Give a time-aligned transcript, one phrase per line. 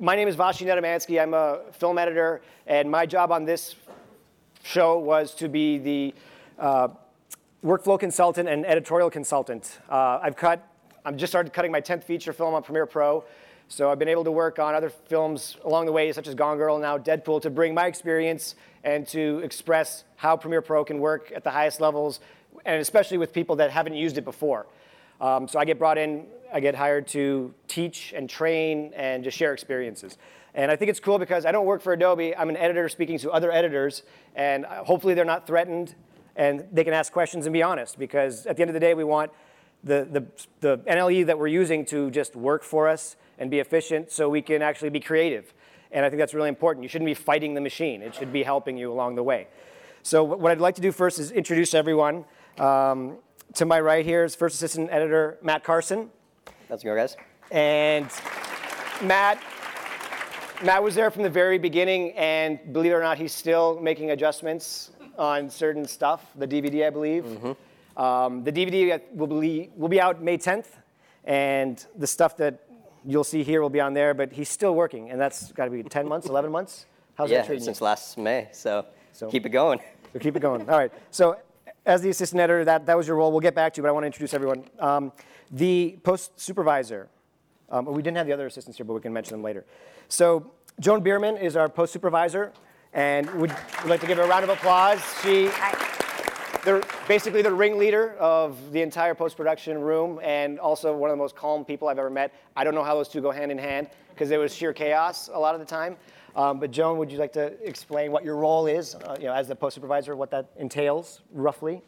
[0.00, 1.20] my name is Vashi Nedomansky.
[1.20, 3.74] I'm a film editor, and my job on this
[4.62, 6.14] show was to be the
[6.58, 6.88] uh,
[7.64, 9.80] workflow consultant and editorial consultant.
[9.90, 10.64] Uh, I've cut,
[11.04, 13.24] I'm just started cutting my 10th feature film on Premiere Pro.
[13.66, 16.58] So I've been able to work on other films along the way, such as Gone
[16.58, 18.54] Girl and now Deadpool, to bring my experience
[18.84, 22.20] and to express how Premiere Pro can work at the highest levels,
[22.64, 24.66] and especially with people that haven't used it before.
[25.20, 29.36] Um, so I get brought in, I get hired to teach and train and just
[29.36, 30.18] share experiences.
[30.54, 32.34] And I think it's cool because I don't work for Adobe.
[32.34, 34.02] I'm an editor speaking to other editors,
[34.34, 35.94] and hopefully they're not threatened
[36.38, 38.94] and they can ask questions and be honest because at the end of the day,
[38.94, 39.32] we want
[39.82, 40.24] the, the,
[40.60, 44.40] the NLE that we're using to just work for us and be efficient so we
[44.40, 45.52] can actually be creative.
[45.90, 46.84] And I think that's really important.
[46.84, 48.02] You shouldn't be fighting the machine.
[48.02, 49.48] It should be helping you along the way.
[50.02, 52.24] So what I'd like to do first is introduce everyone.
[52.58, 53.18] Um,
[53.54, 56.10] to my right here is First Assistant Editor Matt Carson.
[56.68, 57.16] How's it going, guys?
[57.50, 58.06] And
[59.02, 59.42] Matt,
[60.62, 64.10] Matt was there from the very beginning, and believe it or not, he's still making
[64.10, 66.26] adjustments on certain stuff.
[66.36, 67.24] The DVD, I believe.
[67.24, 68.00] Mm-hmm.
[68.00, 70.66] Um, the DVD will be will be out May 10th,
[71.24, 72.60] and the stuff that
[73.04, 74.14] you'll see here will be on there.
[74.14, 76.86] But he's still working, and that's got to be 10 months, 11 months.
[77.16, 77.86] How's yeah, that treating since you?
[77.86, 78.48] last May.
[78.52, 79.80] So, so keep it going.
[80.12, 80.68] So keep it going.
[80.68, 80.92] All right.
[81.10, 81.38] So
[81.88, 83.32] as the assistant editor, that, that was your role.
[83.32, 84.64] We'll get back to you, but I want to introduce everyone.
[84.78, 85.10] Um,
[85.50, 87.08] the post supervisor,
[87.70, 89.64] um, we didn't have the other assistants here, but we can mention them later.
[90.08, 92.52] So Joan Bierman is our post supervisor,
[92.92, 95.00] and would, would like to give her a round of applause.
[95.22, 95.50] She,
[96.62, 101.22] they're basically the ringleader of the entire post production room, and also one of the
[101.22, 102.34] most calm people I've ever met.
[102.54, 105.30] I don't know how those two go hand in hand because it was sheer chaos
[105.32, 105.96] a lot of the time.
[106.38, 109.32] Um, but Joan, would you like to explain what your role is, uh, you know,
[109.34, 111.82] as the post supervisor, what that entails, roughly,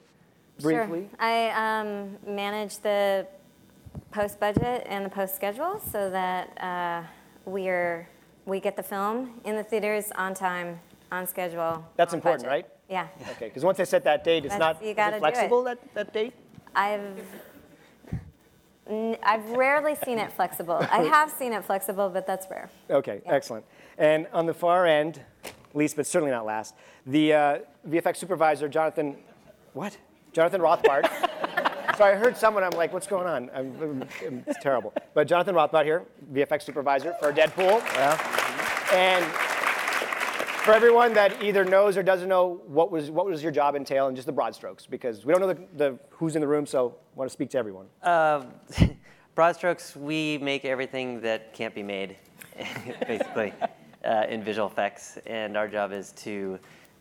[0.61, 1.03] briefly?
[1.09, 1.09] Sure.
[1.20, 3.29] I um, manage the
[4.11, 7.07] post budget and the post schedule so that uh,
[7.45, 8.09] we're
[8.45, 10.81] we get the film in the theaters on time,
[11.12, 11.85] on schedule.
[11.95, 12.64] That's on important, budget.
[12.67, 12.67] right?
[12.89, 13.07] Yeah.
[13.37, 15.67] Okay, because once they set that date, it's That's- not you gotta it do flexible
[15.69, 15.79] it.
[15.95, 16.33] that, that date.
[16.74, 17.23] I've
[18.89, 20.85] n- I've rarely seen it flexible.
[20.91, 22.69] I have seen it flexible, but that's rare.
[22.91, 23.33] Okay, Yeah.
[23.35, 23.64] excellent.
[24.00, 25.20] And on the far end,
[25.74, 26.74] least but certainly not last,
[27.06, 29.16] the uh, VFX supervisor, Jonathan,
[29.74, 29.96] what?
[30.33, 31.06] Jonathan Rothbart.
[31.98, 33.50] so I heard someone, I'm like, what's going on?
[33.55, 34.94] I'm, I'm- it's terrible.
[35.12, 37.84] But Jonathan Rothbart here, VFX supervisor for Deadpool.
[37.94, 38.94] Yeah.
[38.94, 39.24] And
[40.64, 44.06] for everyone that either knows or doesn't know, what was, what was your job entail
[44.06, 44.86] and just the broad strokes?
[44.86, 47.50] Because we don't know the, the, who's in the room, so I want to speak
[47.50, 47.86] to everyone.
[48.02, 48.44] Uh,
[49.34, 52.17] broad strokes, we make everything that can't be made,
[53.06, 53.52] basically,
[54.05, 55.18] uh, in visual effects.
[55.27, 56.58] And our job is to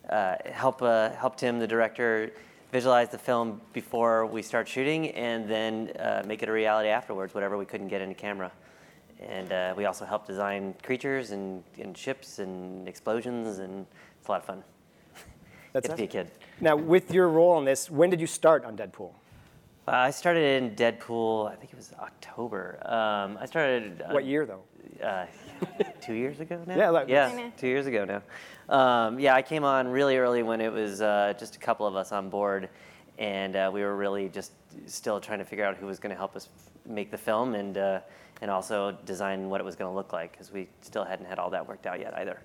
[0.10, 2.32] uh, help, uh, help Tim, the director,
[2.72, 7.34] visualize the film before we start shooting and then uh, make it a reality afterwards,
[7.34, 8.52] whatever we couldn't get into camera.
[9.20, 13.86] And uh, we also help design creatures and, and ships and explosions, and
[14.18, 14.64] it's a lot of fun.
[15.74, 16.32] That's Get to be a awesome.
[16.32, 16.32] kid.
[16.62, 19.12] Now, with your role in this, when did you start on Deadpool?
[19.88, 22.80] Uh, I started in Deadpool, I think it was October.
[22.86, 24.04] Um, I started.
[24.04, 24.62] uh, What year, though?
[25.04, 25.26] Uh,
[26.02, 26.76] two years ago now?
[26.76, 28.22] Yeah, like- yeah, two years ago now.
[28.74, 31.96] Um, yeah, I came on really early when it was uh, just a couple of
[31.96, 32.70] us on board,
[33.18, 34.52] and uh, we were really just
[34.86, 37.56] still trying to figure out who was going to help us f- make the film
[37.56, 38.00] and uh,
[38.42, 41.40] and also design what it was going to look like because we still hadn't had
[41.40, 42.40] all that worked out yet either.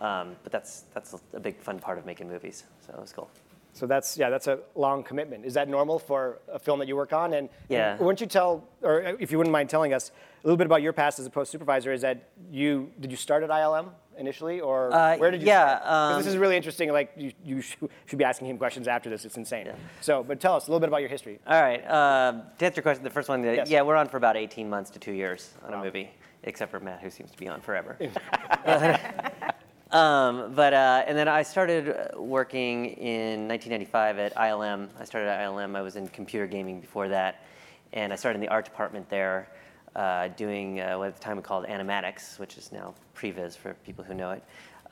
[0.00, 3.30] Um, but that's that's a big fun part of making movies, so it was cool.
[3.72, 5.44] So that's yeah, that's a long commitment.
[5.44, 7.34] Is that normal for a film that you work on?
[7.34, 7.92] And Yeah.
[7.92, 10.10] and don't you tell, or if you wouldn't mind telling us
[10.42, 11.92] a little bit about your past as a post supervisor?
[11.92, 15.46] Is that you did you start at ILM initially, or Uh, where did you?
[15.46, 15.82] yeah, start?
[15.84, 16.92] 'Cause this um, is really interesting.
[16.92, 19.24] Like you, you should, should be asking him questions after this.
[19.24, 19.66] It's insane.
[19.66, 19.74] Yeah.
[20.02, 21.38] So, but tell us a little bit about your history.
[21.46, 21.80] All right.
[21.88, 23.70] Um, to answer your question, the first one, uh, Yes.
[23.70, 25.80] yeah, we're on for about 18 months to two years on Wow.
[25.80, 26.10] a movie,
[26.42, 27.96] except for Matt, who seems to be on forever.
[29.92, 34.88] um, but uh, and then I started working in 1995 at ILM.
[34.98, 35.76] I started at ILM.
[35.76, 37.44] I was in computer gaming before that,
[37.92, 39.48] and I started in the art department there,
[39.96, 43.74] uh, doing uh, what at the time we called animatics, which is now previs for
[43.84, 44.42] people who know it.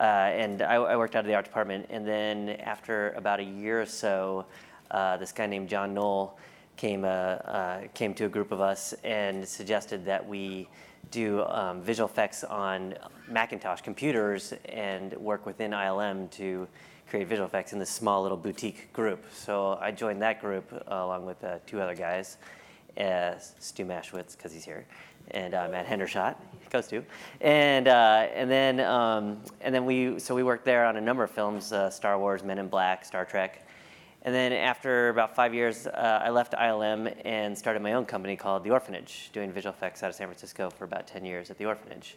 [0.00, 1.87] Uh, and I, I worked out of the art department.
[1.91, 4.47] And then after about a year or so,
[4.91, 6.39] uh, this guy named John Knoll
[6.77, 10.69] came, uh, came to a group of us and suggested that we
[11.11, 12.95] do um, visual effects on
[13.29, 16.69] Macintosh computers and work within ILM to
[17.09, 19.25] create visual effects in this small little boutique group.
[19.33, 22.37] So I joined that group uh, along with uh, two other guys,
[22.99, 24.87] uh, Stu Maschwitz, because he's here,
[25.31, 26.37] and uh, Matt Hendershot,
[26.71, 27.03] goes to,
[27.41, 31.23] and uh, and then um, and then we so we worked there on a number
[31.23, 33.67] of films, uh, Star Wars, Men in Black, Star Trek,
[34.29, 38.37] and then after about five years, uh, I left ILM and started my own company
[38.37, 41.57] called The Orphanage, doing visual effects out of San Francisco for about 10 years at
[41.57, 42.15] The Orphanage.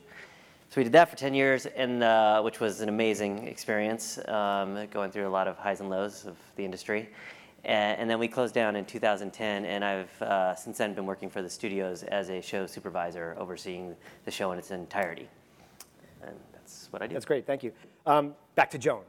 [0.67, 4.87] So we did that for 10 years, and uh, which was an amazing experience, um,
[4.91, 7.07] going through a lot of highs and lows of the industry.
[7.63, 11.29] And, and then we closed down in 2010, and I've uh, since then been working
[11.29, 15.29] for the studios as a show supervisor, overseeing the show in its entirety.
[16.21, 17.13] And that's what I do.
[17.13, 17.71] That's great, thank you.
[18.05, 19.03] Um, back to Joan.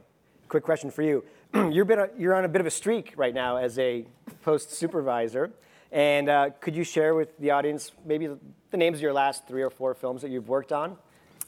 [0.47, 1.21] Quick question for you.
[1.71, 4.05] you're, been a, you're on a bit of a streak right now as a
[4.41, 5.51] post supervisor.
[5.91, 8.27] And uh, could you share with the audience maybe
[8.71, 10.97] the names of your last three or four films that you've worked on?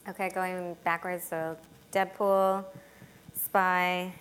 [0.07, 1.23] Okay, going backwards.
[1.27, 1.57] So
[1.91, 2.63] Deadpool,
[3.33, 4.13] Spy.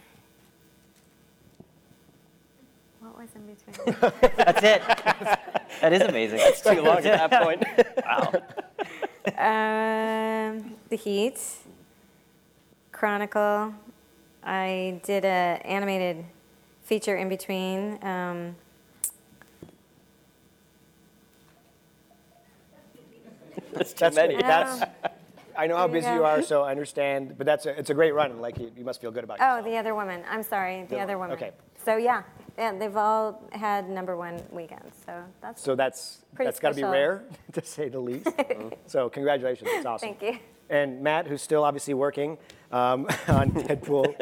[3.00, 4.12] What was in between?
[4.36, 4.82] That's it.
[5.82, 6.38] that is amazing.
[6.40, 7.62] It's too long at that point.
[9.36, 10.54] wow.
[10.56, 11.38] um, the Heat,
[12.90, 13.74] Chronicle.
[14.44, 16.24] I did a animated
[16.82, 17.98] feature in between.
[18.02, 18.56] Um,
[23.72, 24.36] That's too That's many.
[24.36, 24.82] That's,
[25.58, 27.36] I know how busy you are, so I understand.
[27.36, 28.40] But that's a, it's a great run.
[28.40, 29.42] Like you, you must feel good about it.
[29.42, 29.64] oh, yourself.
[29.66, 30.22] the other woman.
[30.28, 31.34] I'm sorry, the The- other woman.
[31.36, 31.50] okay.
[31.84, 32.22] So yeah,
[32.56, 34.96] yeah, they've all had number one weekends.
[35.04, 38.28] So that's So that's that's got to be rare, to say the least.
[38.86, 40.14] so congratulations, it's awesome.
[40.14, 40.38] thank you.
[40.70, 42.38] And Matt, who's still obviously working
[42.72, 44.14] um, on Deadpool,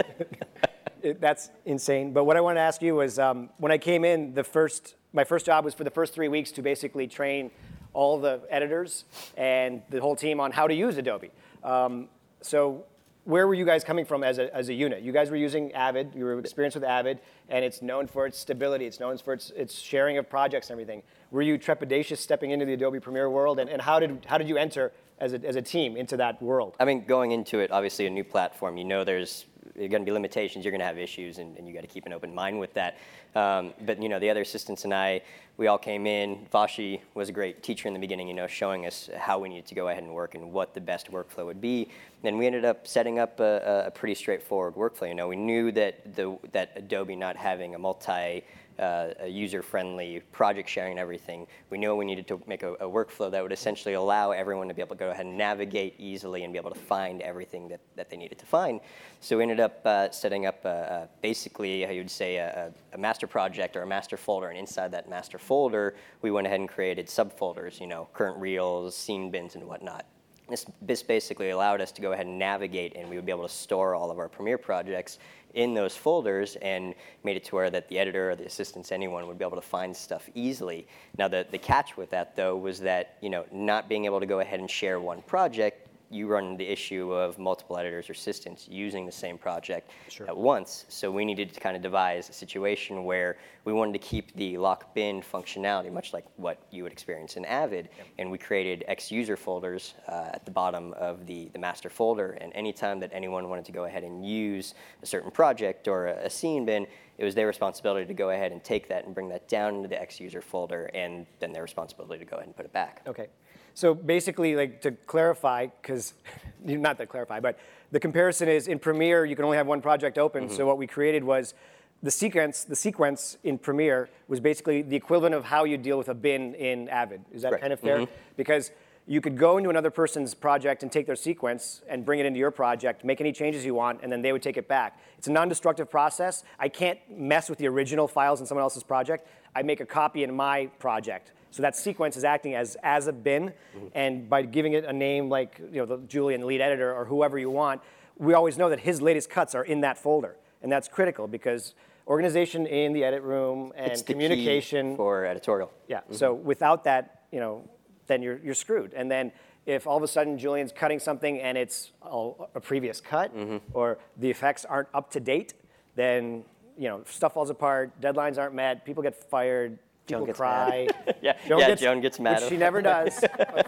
[1.03, 2.12] it, that's insane.
[2.12, 4.97] But what I wanted to ask you was, um, when I came in, the first
[5.12, 7.50] my first job was for the first three weeks to basically train
[7.93, 9.05] all the editors
[9.37, 11.31] and the whole team on how to use Adobe.
[11.62, 12.09] Um,
[12.41, 12.87] so
[13.25, 15.03] where were you guys coming from as a, as a unit?
[15.03, 18.39] You guys were using Avid, you were experienced with Avid, and it's known for its
[18.39, 21.03] stability, it's known for its, its sharing of projects and everything.
[21.31, 24.49] Were you trepidatious stepping into the Adobe Premiere world, and, and how, did, how did
[24.49, 26.76] you enter as a, as a team into that world?
[26.80, 29.46] I mean, going into it, obviously a new platform, you know there's
[29.76, 32.04] going to be limitations, you're going to have issues, and, and you got to keep
[32.04, 32.98] an open mind with that.
[33.34, 35.22] Um, but you know, the other assistants and I,
[35.56, 36.46] we all came in.
[36.52, 39.66] Vashi was a great teacher in the beginning, you know, showing us how we needed
[39.66, 41.88] to go ahead and work and what the best workflow would be.
[42.24, 45.08] And we ended up setting up a, a pretty straightforward workflow.
[45.08, 48.42] You know, we knew that the that Adobe not having a multi
[48.78, 52.86] uh, a user-friendly project sharing and everything, we knew we needed to make a, a,
[52.86, 56.44] workflow that would essentially allow everyone to be able to go ahead and navigate easily
[56.44, 58.80] and be able to find everything that, that they needed to find.
[59.20, 62.98] So we ended up uh, setting up a, a basically, how you'd say, a, a,
[62.98, 66.69] master project or a master folder, and inside that master folder, we went ahead and
[66.69, 70.06] created subfolders, you know, current reels, scene bins, and whatnot.
[70.48, 73.46] This, this basically allowed us to go ahead and navigate, and we would be able
[73.46, 75.19] to store all of our Premiere projects
[75.54, 76.94] in those folders and
[77.25, 79.62] made it to where that the editor or the assistants, anyone would be able to
[79.62, 80.87] find stuff easily.
[81.19, 84.26] Now, the, the catch with that, though, was that, you know, not being able to
[84.26, 85.81] go ahead and share one project,
[86.12, 90.29] you run the issue of multiple editors or assistants using the same project Sure.
[90.29, 90.85] at once.
[90.88, 94.59] So we needed to kind of devise a situation where we wanted to keep the
[94.59, 97.88] lock bin functionality, much like what you would experience in Avid.
[98.19, 102.32] And we created X user folders uh, at the bottom of the, the master folder.
[102.41, 106.26] And anytime that anyone wanted to go ahead and use a certain project or a,
[106.26, 106.87] a scene bin,
[107.19, 109.88] it was their responsibility to go ahead and take that and bring that down into
[109.88, 113.03] the X user folder, and then their responsibility to go ahead and put it back.
[113.06, 113.29] Okay.
[113.75, 116.14] So basically, like to clarify, because
[116.64, 117.59] not to clarify, but
[117.91, 120.44] the comparison is in Premiere you can only have one project open.
[120.44, 120.56] Mm-hmm.
[120.56, 121.55] So what we created was
[122.03, 122.64] the sequence.
[122.64, 126.55] The sequence in Premiere was basically the equivalent of how you deal with a bin
[126.55, 127.23] in Avid.
[127.32, 127.62] Is that Correct.
[127.62, 127.99] kind of fair?
[127.99, 128.12] Mm-hmm.
[128.37, 128.70] Because
[129.06, 132.38] you could go into another person's project and take their sequence and bring it into
[132.38, 135.00] your project, make any changes you want, and then they would take it back.
[135.19, 136.44] It's a non-destructive process.
[136.58, 139.27] I can't mess with the original files in someone else's project.
[139.55, 141.32] I make a copy in my project.
[141.50, 143.86] So that sequence is acting as, as a bin, mm-hmm.
[143.94, 147.38] and by giving it a name like you know, the Julian lead editor or whoever
[147.38, 147.82] you want,
[148.17, 150.36] we always know that his latest cuts are in that folder.
[150.62, 151.74] And that's critical because
[152.06, 155.72] organization in the edit room and the communication for editorial.
[155.88, 155.98] yeah.
[155.98, 156.15] Mm-hmm.
[156.15, 157.69] So without that, you know,
[158.12, 158.92] then you're you're screwed.
[158.94, 159.32] And then
[159.66, 163.32] if all of a sudden Julian's cutting something and it's all a previous cut,
[163.72, 165.54] or the effects aren't up to date,
[165.96, 166.44] then
[166.76, 167.98] you know stuff falls apart.
[168.00, 168.84] Deadlines aren't met.
[168.84, 169.78] People get fired.
[170.08, 170.88] Joan People gets cry.
[171.22, 172.42] Yeah, yeah, Joan gets mad.
[172.48, 173.20] She never does,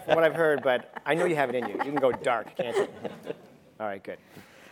[0.03, 0.61] from what I've heard.
[0.61, 1.75] But I know you have it in you.
[1.75, 2.87] You can go dark, can't you?
[3.79, 4.17] All right, good.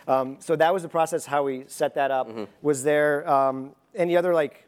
[0.06, 2.28] Um, so that was the process how we set that up.
[2.60, 4.63] Was there um, any other like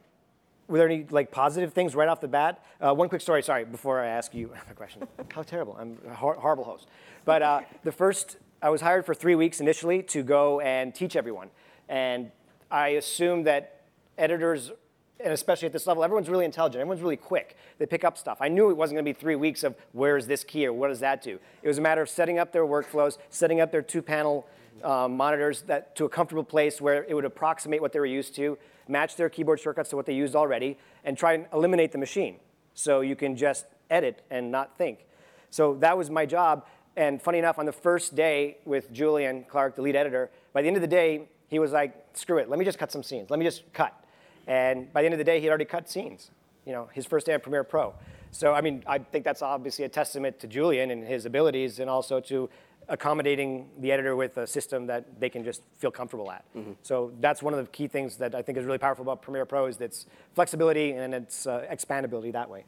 [0.68, 2.64] were there any like positive things right off the bat?
[2.80, 5.06] Uh, one quick story, sorry, before I ask you a question.
[5.32, 5.76] How terrible!
[5.78, 6.88] I'm a hor- horrible host.
[7.24, 11.16] But uh, the first, I was hired for three weeks initially to go and teach
[11.16, 11.50] everyone,
[11.88, 12.30] and
[12.70, 13.82] I assumed that
[14.18, 14.72] editors,
[15.26, 16.80] and especially at this level, everyone's really intelligent.
[16.80, 17.56] Everyone's really quick.
[17.78, 18.38] They pick up stuff.
[18.40, 20.72] I knew it wasn't going to be three weeks of where is this key or
[20.72, 21.40] what does that do.
[21.62, 24.46] It was a matter of setting up their workflows, setting up their two-panel
[24.84, 28.36] um, monitors that to a comfortable place where it would approximate what they were used
[28.36, 28.56] to,
[28.86, 32.36] match their keyboard shortcuts to what they used already, and try and eliminate the machine.
[32.74, 35.06] So you can just edit and not think.
[35.50, 36.64] So that was my job.
[36.96, 40.68] and funny enough, on the first day with Julian Clarke, the lead editor, by the
[40.68, 43.28] end of the day, he was like, screw it, let me just cut some scenes.
[43.28, 43.92] Let me just cut.
[44.46, 46.30] And by the end of the day, he had already cut scenes.
[46.64, 47.94] You know, his first day on Premiere Pro.
[48.32, 51.88] So, I mean, I think that's obviously a testament to Julian and his abilities and
[51.88, 52.50] also to
[52.88, 56.44] accommodating the editor with a system that they can just feel comfortable at.
[56.82, 59.44] So that's one of the key things that I think is really powerful about Premiere
[59.44, 62.64] Pro is its flexibility and its uh, expandability that way.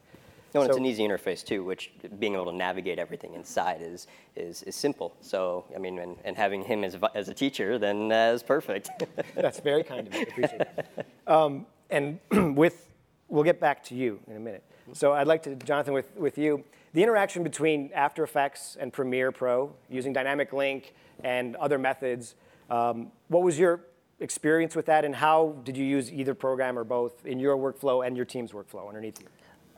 [0.58, 4.06] No, and it's an easy interface too, which being able to navigate everything inside is
[4.36, 5.14] is, is simple.
[5.20, 8.42] So I mean, and, and having him as, a as a teacher then uh, is
[8.42, 8.90] perfect.
[9.34, 10.22] That's very kind of you.
[10.22, 11.06] Appreciate it.
[11.26, 12.18] Um, and
[12.56, 12.88] with,
[13.28, 14.64] we'll get back to you in a minute.
[14.92, 19.30] So I'd like to, Jonathan, with, with you, the interaction between After Effects and Premiere
[19.30, 22.34] Pro using Dynamic Link and other methods,
[22.70, 23.84] um, what was your
[24.20, 28.06] experience with that and how did you use either program or both in your workflow
[28.06, 29.28] and your team's workflow underneath you?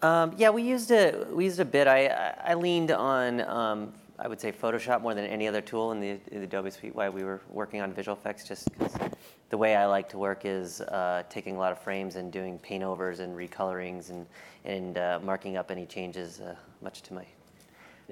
[0.03, 1.87] Um, yeah, we used a we used a bit.
[1.87, 2.07] I
[2.43, 6.09] I leaned on um, I would say Photoshop more than any other tool in the,
[6.31, 8.49] in the Adobe Suite while we were working on visual effects.
[8.49, 8.95] Just 'cause
[9.51, 12.59] the way I like to work is uh, taking a lot of frames and doing
[12.61, 14.27] paint overs and recolorings and
[14.65, 17.25] and uh, marking up any changes, uh, much to my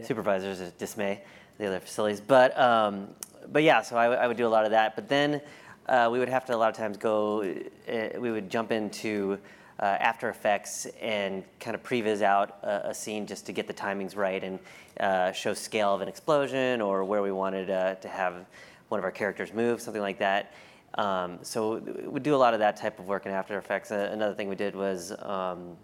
[0.02, 1.22] supervisors' dismay,
[1.58, 2.20] the other facilities.
[2.20, 3.08] But um,
[3.50, 4.94] but yeah, so I, w- I would do a lot of that.
[4.94, 5.40] But then
[5.88, 7.42] uh, we would have to a lot of times go.
[7.90, 9.38] Uh, we would jump into
[9.78, 13.74] uh, After Effects and kind of previs out a, a scene just to get the
[13.74, 14.58] timings right and
[15.00, 18.46] uh, show scale of an explosion or where we wanted uh, to have
[18.88, 20.52] one of our characters move, something like that.
[20.94, 23.92] Um, so we do a lot of that type of work in After Effects.
[23.92, 25.12] Uh, another thing we did was.
[25.20, 25.76] Um,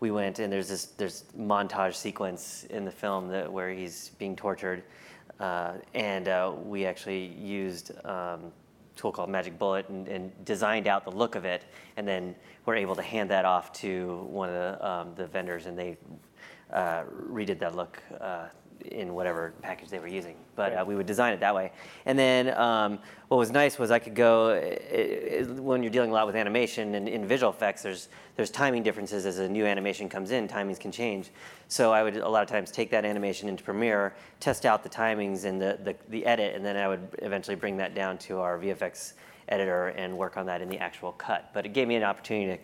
[0.00, 4.34] we went and there's this there's montage sequence in the film that where he's being
[4.34, 4.82] tortured,
[5.38, 8.50] uh, and uh, we actually used um,
[9.00, 11.64] tool called Magic Bullet and, and designed out the look of it,
[11.96, 12.34] and then
[12.66, 15.96] we're able to hand that off to one of the, um, the vendors, and they
[16.72, 18.46] uh, redid that look uh,
[18.86, 20.36] in whatever package they were using.
[20.56, 21.72] But uh, we would design it that way.
[22.06, 26.10] And then um, what was nice was I could go, i- i- when you're dealing
[26.10, 29.64] a lot with animation and in visual effects, there's, there's timing differences as a new
[29.66, 31.30] animation comes in, timings can change.
[31.68, 34.88] So I would a lot of times take that animation into Premiere, test out the
[34.88, 38.38] timings and the, the, the edit, and then I would eventually bring that down to
[38.40, 39.12] our VFX
[39.48, 41.50] editor and work on that in the actual cut.
[41.52, 42.62] But it gave me an opportunity to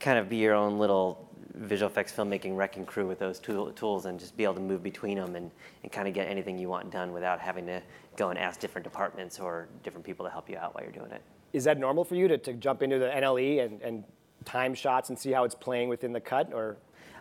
[0.00, 1.23] kind of be your own little
[1.54, 4.82] visual effects filmmaking wrecking crew with those tool, tools and just be able to move
[4.82, 5.50] between them and,
[5.82, 7.80] and kind of get anything you want done without having to
[8.16, 11.10] go and ask different departments or different people to help you out while you're doing
[11.12, 11.22] it.
[11.52, 14.04] Is that normal for you to, to jump into the NLE and, and
[14.44, 16.76] time shots and see how it's playing within the cut or?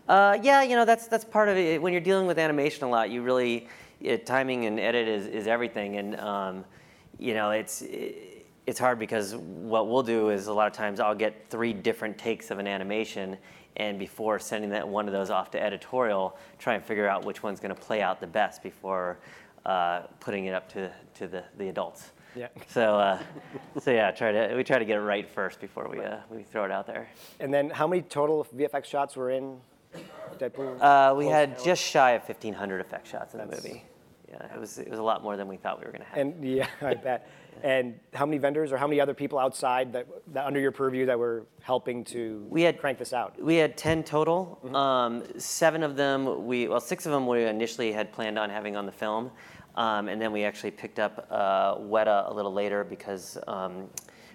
[0.08, 1.82] Uh, yeah, you know that's that's part of it.
[1.82, 3.70] When you're dealing with animation a lot, you really
[4.02, 6.66] it, timing and edit is, is everything, and um,
[7.20, 7.84] you know it's
[8.66, 12.18] it's hard because what we'll do is a lot of times I'll get three different
[12.18, 13.38] takes of an animation,
[13.78, 17.44] and before sending that one of those off to editorial, try and figure out which
[17.44, 19.18] one's going to play out the best before
[19.66, 22.12] uh, putting it up to to the, the adults.
[22.36, 22.48] Yeah.
[22.68, 23.20] So uh,
[23.80, 26.44] so yeah, try to we try to get it right first before we uh, we
[26.44, 27.08] throw it out there.
[27.40, 29.60] And then how many total VFX shots were in
[30.38, 30.82] Deadpool?
[30.82, 33.86] Uh, we had to- just shy of 1,500 effect shots in the movie.
[34.28, 36.10] Yeah, it was it was a lot more than we thought we were going to
[36.10, 36.18] have.
[36.18, 37.30] And yeah, I bet.
[37.62, 41.06] And how many vendors or how many other people outside that, that under your purview
[41.06, 43.42] that were helping to We had- crank this out?
[43.42, 44.60] we had 10 total.
[44.64, 44.76] Mm-hmm.
[44.76, 48.76] Um, seven of them, we well, six of them we initially had planned on having
[48.76, 49.32] on the film,
[49.76, 53.88] um, and then we actually picked up uh, Weta a little later because um,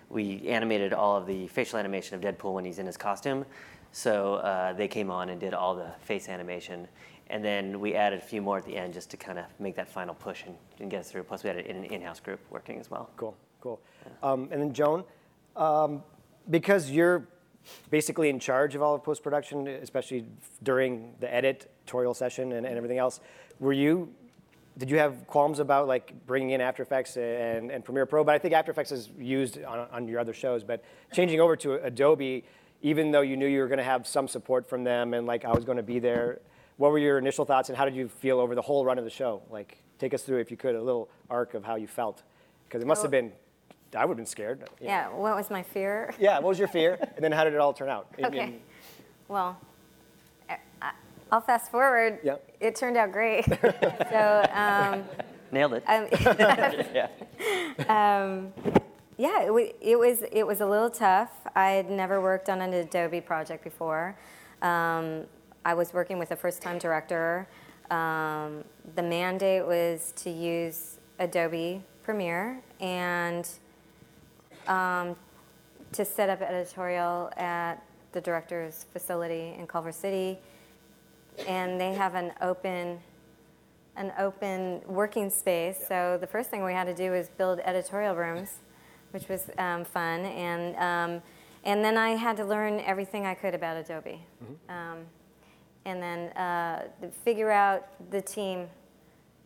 [0.08, 3.44] we animated all of the facial animation of Deadpool when he's in his costume.
[3.92, 6.86] So uh, they came on and did all the face animation.
[7.30, 9.76] And then we added a few more at the end just to kind of make
[9.76, 11.24] that final push and, and get us through.
[11.24, 13.10] Plus, we had an in-house group working as well.
[13.16, 13.80] Cool, cool.
[14.22, 15.04] Um, and then Joan,
[15.56, 16.02] um,
[16.48, 17.26] because you're
[17.90, 20.26] basically in charge of all of post production, especially
[20.62, 23.20] during the editorial session and, and everything else,
[23.60, 24.12] were you?
[24.78, 28.22] Did you have qualms about like bringing in After Effects and, and Premiere Pro?
[28.22, 30.62] But I think After Effects is used on, on your other shows.
[30.62, 32.44] But changing over to Adobe,
[32.80, 35.44] even though you knew you were going to have some support from them and like
[35.44, 36.40] I was going to be there,
[36.78, 39.04] what were your initial thoughts and how did you feel over the whole run of
[39.04, 39.42] the show?
[39.50, 42.22] Like, take us through, if you could, a little arc of how you felt,
[42.66, 43.32] because it must have been.
[43.96, 44.60] I would have been scared.
[44.80, 44.92] you know.
[44.92, 46.12] Yeah, what was my fear?
[46.20, 46.98] Yeah, what was your fear?
[47.16, 48.06] And then how did it all turn out?
[48.22, 48.38] Okay.
[48.42, 48.60] in-
[49.28, 49.58] Well,
[50.48, 50.92] I- I-
[51.32, 52.18] I'll fast forward.
[52.22, 52.36] Yeah.
[52.60, 53.44] It turned out great.
[54.10, 55.04] so, um,
[55.50, 55.84] Nailed it.
[55.88, 56.06] um,
[56.94, 57.08] yeah.
[59.16, 61.30] yeah, it, wa- it was it was a little tough.
[61.56, 64.16] I had never worked on an Adobe project before.
[64.60, 65.24] Um,
[65.68, 67.46] I was working with a first-time director.
[67.90, 73.46] Um, the mandate was to use Adobe Premiere and
[74.66, 75.14] um,
[75.92, 77.82] to set up editorial at
[78.12, 80.38] the director's facility in Culver City.
[81.46, 82.98] And they have an open
[83.96, 85.76] an open working space.
[85.86, 88.50] So the first thing we had to do was build editorial rooms,
[89.10, 91.22] which was um, fun, and um,
[91.64, 94.22] and then I had to learn everything I could about Adobe,
[94.68, 94.98] um,
[95.88, 96.88] and then uh,
[97.24, 98.68] figure out the team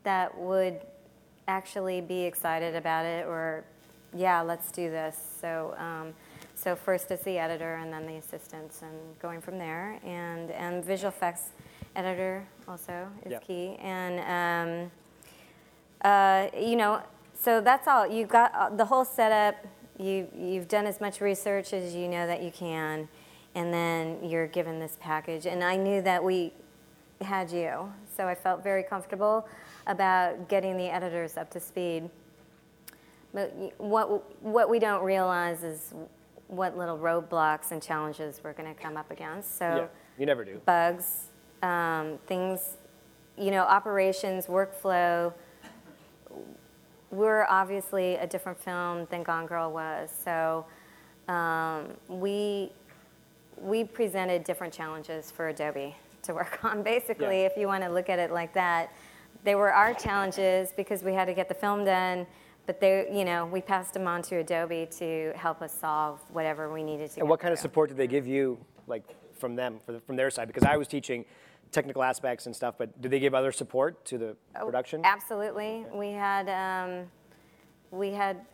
[0.03, 0.81] that would
[1.49, 3.65] actually be excited about it, or
[4.15, 5.17] yeah, let's do this.
[5.41, 5.75] So.
[5.79, 6.15] Um,
[6.55, 10.85] so first it's the editor and then the assistants and going from there and and
[10.85, 11.51] visual effects
[11.97, 13.39] editor also is Yeah.
[13.41, 14.91] key and um,
[16.09, 17.03] uh, you know
[17.35, 19.57] so that's all you've got uh, the whole setup
[19.99, 23.09] you you've done as much research as you know that you can
[23.55, 26.53] and then you're given this package and i knew that we
[27.21, 29.47] had you so i felt very comfortable
[29.87, 32.09] about getting the editors up to speed
[33.35, 35.93] but what what we don't realize is
[36.49, 39.87] what little roadblocks and challenges we're going to come up against so Yeah,
[40.19, 40.61] you never do.
[40.67, 41.29] bugs,
[41.63, 42.77] um, things,
[43.39, 45.33] you know, operations, workflow.
[47.11, 50.65] We're obviously a different film than Gone Girl was, so
[51.29, 52.71] um, we
[53.57, 56.83] we presented different challenges for Adobe to work on.
[56.95, 57.47] Basically, Yeah.
[57.47, 58.93] if you want to look at it like that,
[59.45, 62.27] they were our challenges because we had to get the film done.
[62.65, 66.73] But they, you know, we passed them on to Adobe to help us solve whatever
[66.73, 67.21] we needed to.
[67.21, 68.57] And what kind of support did they give you,
[68.87, 69.03] like
[69.37, 70.47] from them, from their side?
[70.47, 71.25] Because I was teaching
[71.73, 75.01] technical aspects and stuff, but did they give other support to the Oh, production?
[75.05, 75.87] Absolutely.
[75.93, 77.07] We had, um,
[77.91, 78.45] we had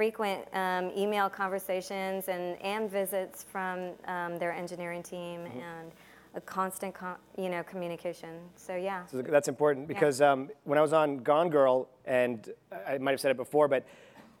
[0.00, 5.58] frequent um, email conversations and, and visits from um, their engineering team Mm-hmm.
[5.58, 5.92] and
[6.34, 8.38] a constant, co- you know, communication.
[8.56, 9.04] So yeah.
[9.06, 12.48] So that's important because um, when I was on Gone Girl, and
[12.88, 13.84] I might have said it before, but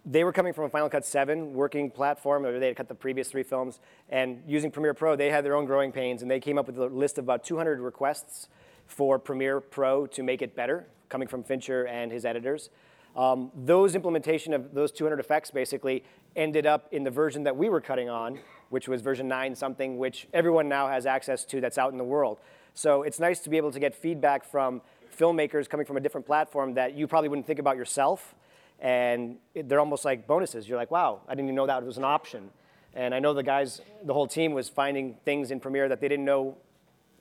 [0.06, 2.94] they were coming from a Final Cut 7 working platform, or they had cut the
[2.94, 6.40] previous three films, and using Premiere Pro, they had their own growing pains, and they
[6.40, 8.48] came up with a list of about 200 requests
[8.86, 12.70] for Premiere Pro to make it better, coming from Fincher and his editors.
[13.16, 16.04] Um, those implementation of those 200 effects basically
[16.36, 19.98] ended up in the version that we were cutting on, which was version 9 something,
[19.98, 22.38] which everyone now has access to that's out in the world.
[22.74, 24.80] So it's nice to be able to get feedback from
[25.18, 28.34] filmmakers coming from a different platform that you probably wouldn't think about yourself.
[28.78, 30.68] And it- they're almost like bonuses.
[30.68, 32.50] You're like, wow, I didn't even know that was an option.
[32.94, 36.08] And I know the guys, the whole team was finding things in Premiere that they
[36.08, 36.56] didn't know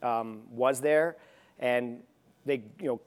[0.02, 1.18] um, was there.
[1.60, 2.02] And
[2.46, 3.02] they, you know,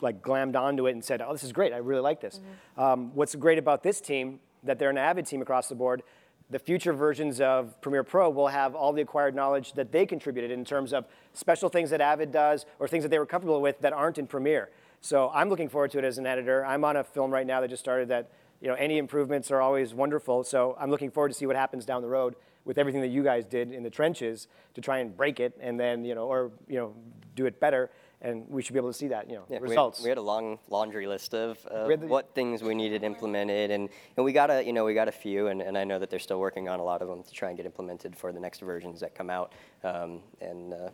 [0.00, 1.72] like glammed onto it and said, "Oh, this is great.
[1.72, 2.40] I really like this."
[2.76, 6.02] Um, what's great about this team that they're an Avid team across the board.
[6.50, 10.50] The future versions of Premiere Pro will have all the acquired knowledge that they contributed
[10.50, 13.80] in terms of special things that Avid does or things that they were comfortable with
[13.80, 14.70] that aren't in Premiere.
[15.00, 16.64] So I'm looking forward to it as an editor.
[16.64, 18.30] I'm on a film right now that just started that
[18.60, 20.42] you know any improvements are always wonderful.
[20.42, 22.34] So I'm looking forward to see what happens down the road
[22.64, 25.78] with everything that you guys did in the trenches to try and break it and
[25.80, 26.94] then you know or you know
[27.34, 29.62] do it better and we should be able to see that you know Yeah, we
[29.68, 30.02] had- results.
[30.02, 33.88] We had, a long laundry list of, of the- what things we needed implemented, and,
[34.16, 36.10] and we got a you know we got a few, and, and I know that
[36.10, 38.40] they're still working on a lot of them to try and get implemented for the
[38.40, 39.52] next versions that come out.
[39.84, 40.90] Um, and uh,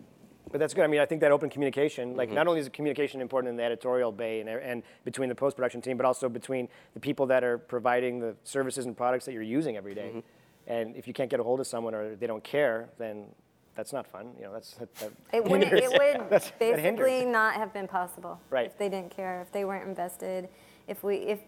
[0.53, 0.85] But that's good.
[0.85, 2.35] I mean, I think that open communication, like Mm-hmm.
[2.37, 5.81] not only is communication important in the editorial bay and, and between the post production
[5.81, 9.43] team, but also between the people that are providing the services and products that you're
[9.59, 10.09] using every day.
[10.11, 10.21] Mm-hmm.
[10.67, 13.27] And if you can't get a hold of someone or they don't care, then
[13.75, 14.33] that's not fun.
[14.39, 18.41] You know, that's that, that It would, it would That's- basically not have been possible
[18.51, 18.67] Right.
[18.67, 20.49] if they didn't care, if they weren't invested,
[20.87, 21.41] if we, if,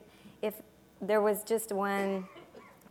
[0.42, 0.54] if
[1.00, 2.26] there was just one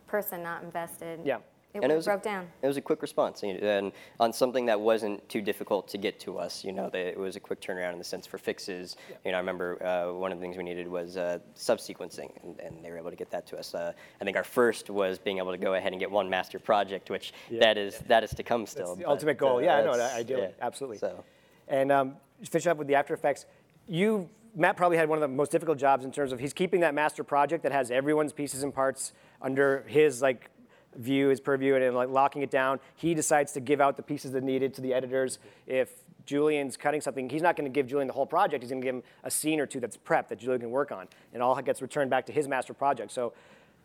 [0.08, 1.19] person not invested.
[1.24, 1.38] Yeah.
[1.75, 2.47] It And it was a- broke down.
[2.61, 6.39] It was a quick response, and on something that wasn't too difficult to get to
[6.39, 6.63] us.
[6.63, 8.95] You know, they, it was a quick turnaround in the sense for fixes.
[9.25, 12.59] You know, I remember uh, one of the things we needed was uh, subsequencing, and,
[12.61, 13.75] and they were able to get that to us.
[13.75, 16.59] Uh, I think our first was being able to go ahead and get one master
[16.59, 18.88] project, which that is that is to come still.
[18.88, 19.57] That's the but, ultimate goal.
[19.57, 20.19] uh, yeah, I know that's- that.
[20.19, 20.49] Ideally, yeah.
[20.61, 20.97] absolutely.
[20.99, 21.23] So.
[21.67, 23.45] And um, finish up with the After Effects.
[23.88, 26.79] You, Matt, probably had one of the most difficult jobs in terms of he's keeping
[26.81, 30.49] that master project that has everyone's pieces and parts under his like
[30.97, 32.79] view, his purview, and, like locking it down.
[32.95, 35.39] He decides to give out the pieces that needed to the editors.
[35.67, 35.89] If
[36.25, 38.63] Julian's cutting something, he's not going to give Julian the whole project.
[38.63, 40.91] He's going to give him a scene or two that's prepped that Julian can work
[40.91, 43.12] on, and all gets returned back to his master project.
[43.12, 43.34] So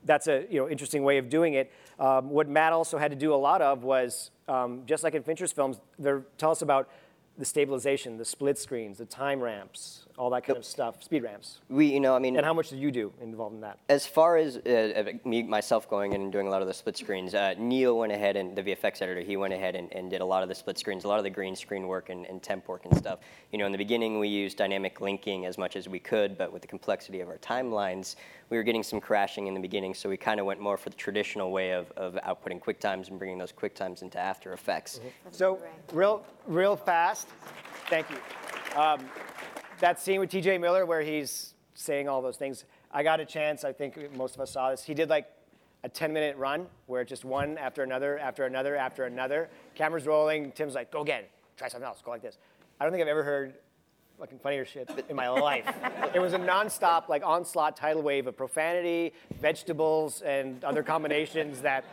[0.04, 1.70] that's a you know interesting way of doing it.
[1.98, 5.22] Um, what Matt also had to do a lot of was um, just like in
[5.22, 6.88] Fincher's films, there tell us about
[7.38, 11.60] the stabilization, the split screens, the time ramps, all that kind of stuff, speed ramps.
[11.70, 13.78] We, you know, I mean, And how much did you do involved in that?
[13.88, 16.98] As far as uh, me myself going in and doing a lot of the split
[16.98, 20.20] screens, uh, Neil went ahead and the VFX editor, he went ahead and, and did
[20.20, 22.42] a lot of the split screens, a lot of the green screen work and, and
[22.42, 23.20] temp work and stuff.
[23.50, 26.52] You know, in the beginning we used dynamic linking as much as we could, but
[26.52, 28.16] with the complexity of our timelines,
[28.50, 30.90] we were getting some crashing in the beginning, so we kind of went more for
[30.90, 34.52] the traditional way of, of outputting quick times and bringing those quick times into After
[34.52, 35.00] Effects.
[35.30, 35.60] So
[35.94, 37.26] real, real fast.
[37.88, 38.16] Thank you.
[38.78, 39.00] Um,
[39.80, 42.64] that scene with TJ Miller where he's saying all those things.
[42.92, 43.64] I got a chance.
[43.64, 44.84] I think most of us saw this.
[44.84, 45.26] He did like
[45.82, 49.48] a 10 minute run where just one after another, after another, after another.
[49.74, 50.52] Camera's rolling.
[50.52, 51.24] Tim's like, go again.
[51.56, 52.00] Try something else.
[52.04, 52.38] Go like this.
[52.78, 53.54] I don't think I've ever heard
[54.20, 55.64] fucking funnier shit in my life.
[56.14, 61.86] it was a nonstop, like onslaught tidal wave of profanity, vegetables, and other combinations that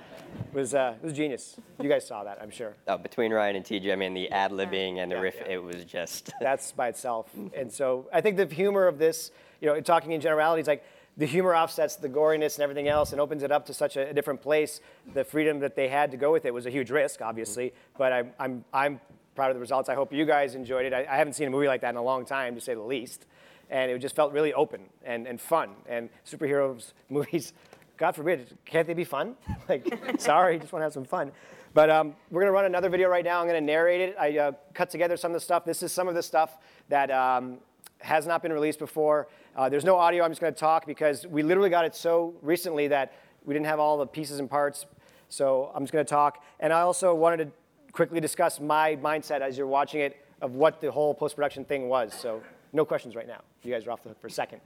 [0.52, 1.58] was uh, it was genius.
[1.82, 2.76] You guys saw that, I'm sure.
[2.86, 5.54] Oh, between Ryan and TJ, I mean, the ad libbing and the Yeah, riff, yeah.
[5.54, 6.32] it was just.
[6.42, 7.30] That's by itself.
[7.56, 10.84] And so I think the humor of this, you know, talking in generalities, like
[11.16, 14.10] the humor offsets the goriness and everything else and opens it up to such a,
[14.10, 14.82] a different place.
[15.14, 18.12] The freedom that they had to go with it was a huge risk, obviously, but
[18.12, 19.00] I'm, I'm, I'm
[19.38, 19.88] proud of the results.
[19.88, 20.94] I hope you guys enjoyed it.
[20.94, 22.82] I, I haven't seen a movie like that in a long time, to say the
[22.82, 23.28] least.
[23.70, 25.76] And it just felt really open and, and fun.
[25.88, 27.54] And superheroes movies,
[27.98, 29.36] God forbid, can't they be fun?
[29.70, 29.86] Like,
[30.20, 31.32] sorry, just want to have some fun.
[31.74, 33.40] But um, we're going to run another video right now.
[33.40, 34.16] I'm going to narrate it.
[34.20, 35.66] I uh, cut together some of the stuff.
[35.66, 36.58] This is some of the stuff
[36.90, 37.58] that um,
[38.00, 39.28] has not been released before.
[39.56, 40.24] Uh, there's no audio.
[40.24, 43.14] I'm just going to talk because we literally got it so recently that
[43.46, 44.88] we didn't have all the pieces and parts.
[45.30, 46.44] So I'm just going to talk.
[46.60, 47.52] And I also wanted to
[47.98, 52.14] quickly discuss my mindset as you're watching it of what the whole post-production thing was.
[52.14, 53.42] So no questions right now.
[53.64, 54.62] You guys are off the hook for a second.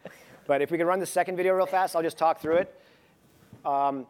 [0.48, 2.82] But if we could run the second video real fast, I'll just talk through it.
[3.64, 4.06] Um,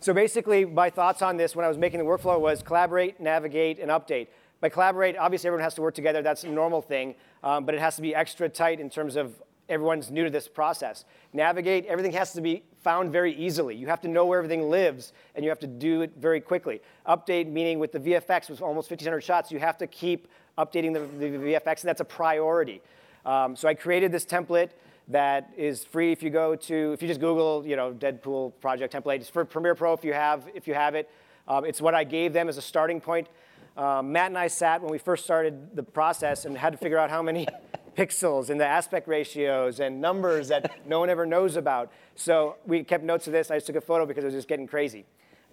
[0.00, 3.78] so basically, my thoughts on this when I was making the workflow was collaborate, navigate,
[3.78, 4.28] and update.
[4.62, 6.22] By collaborate, obviously everyone has to work together.
[6.22, 9.42] That's a normal thing, um, but it has to be extra tight in terms of
[9.68, 11.04] everyone's new to this process.
[11.32, 13.74] Navigate, everything has to be found very easily.
[13.74, 16.82] You have to know where everything lives, and you have to do it very quickly.
[17.06, 21.00] Update, meaning with the VFX, with almost 1,500 shots, you have to keep updating the,
[21.18, 22.80] the VFX, and that's a priority.
[23.24, 24.70] Um, so I created this template
[25.08, 28.94] that is free if you go to if you just Google you know Deadpool project
[28.94, 29.16] template.
[29.16, 31.10] It's for Premiere Pro if you have if you have it.
[31.46, 33.28] Um, it's what I gave them as a starting point.
[33.76, 36.96] Um, Matt and I sat when we first started the process and had to figure
[36.96, 37.46] out how many
[37.94, 41.92] pixels and the aspect ratios and numbers that no one ever knows about.
[42.14, 43.50] So we kept notes of this.
[43.50, 45.04] I just took a photo because it was just getting crazy.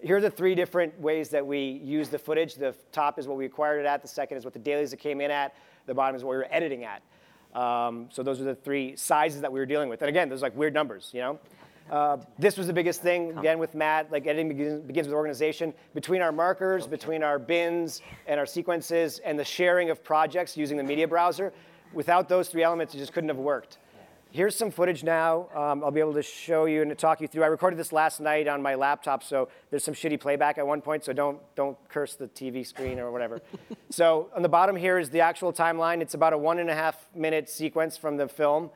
[0.02, 2.56] Here are the three different ways that we use the footage.
[2.56, 4.02] The top is what we acquired it at.
[4.02, 5.54] The second is what the dailies that came in at.
[5.86, 7.02] The bottom is what we were editing at.
[7.54, 10.02] Um, so those are the three sizes that we were dealing with.
[10.02, 11.38] And again, those are like weird numbers, you know?
[11.90, 14.10] Uh, this was the biggest thing, again, with Matt.
[14.10, 15.74] Like editing begins, begins with organization.
[15.94, 20.76] Between our markers, between our bins and our sequences, and the sharing of projects using
[20.76, 21.52] the media browser,
[21.92, 23.78] without those three elements, it just couldn't have worked.
[24.30, 25.48] Here's some footage now.
[25.54, 27.42] Um, I'll be able to show you and to talk you through.
[27.42, 30.80] I recorded this last night on my laptop, so there's some shitty playback at one
[30.80, 33.42] point, so don't, don't curse the TV screen or whatever.
[33.90, 36.00] so on the bottom here is the actual timeline.
[36.00, 38.70] It's about a one and a half minute sequence from the film.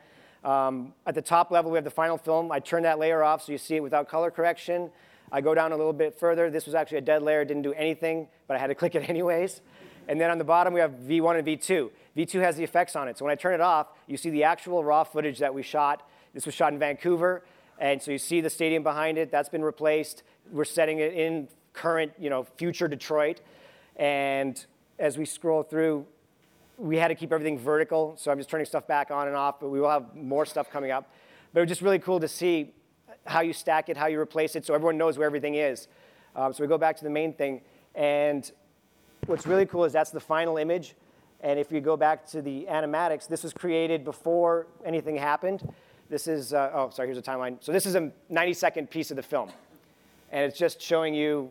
[0.44, 2.52] Um, at the top level, we have the final film.
[2.52, 4.90] I turned that layer off so you see it without color correction.
[5.33, 6.50] I go down a little bit further.
[6.50, 9.09] This was actually a dead layer, didn't do anything, but I had to click it
[9.09, 9.62] anyways.
[10.09, 11.90] And then on the bottom, we have V1 and V2.
[12.16, 13.19] V2 has the effects on it.
[13.19, 16.09] So when I turn it off, you see the actual raw footage that we shot.
[16.33, 17.42] This was shot in Vancouver.
[17.79, 19.31] And so you see the stadium behind it.
[19.31, 20.23] That's been replaced.
[20.51, 23.40] We're setting it in current, you know, future Detroit.
[23.97, 24.64] And
[24.99, 26.07] as we scroll through,
[26.79, 28.14] we had to keep everything vertical.
[28.19, 30.71] So I'm just turning stuff back on and off, but we will have more stuff
[30.71, 31.11] coming up.
[31.53, 32.73] But it was just really cool to see
[33.27, 35.88] how you stack it, how you replace it, so everyone knows where everything is.
[36.35, 37.62] Um, so we go back to the main thing.
[37.95, 38.51] And
[39.27, 40.95] what's really cool is that's the final image.
[41.41, 45.73] And if you go back to the animatics, this was created before anything happened.
[46.09, 47.59] This is, uh, oh, sorry, here's a timeline.
[47.61, 49.51] So this is a 90 second piece of the film.
[50.31, 51.51] And it's just showing you,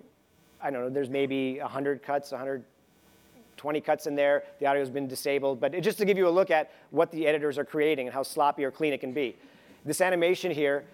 [0.62, 4.44] I don't know, there's maybe 100 cuts, 120 cuts in there.
[4.60, 5.60] The audio's been disabled.
[5.60, 8.24] But just to give you a look at what the editors are creating and how
[8.24, 9.36] sloppy or clean it can be.
[9.84, 10.86] This animation here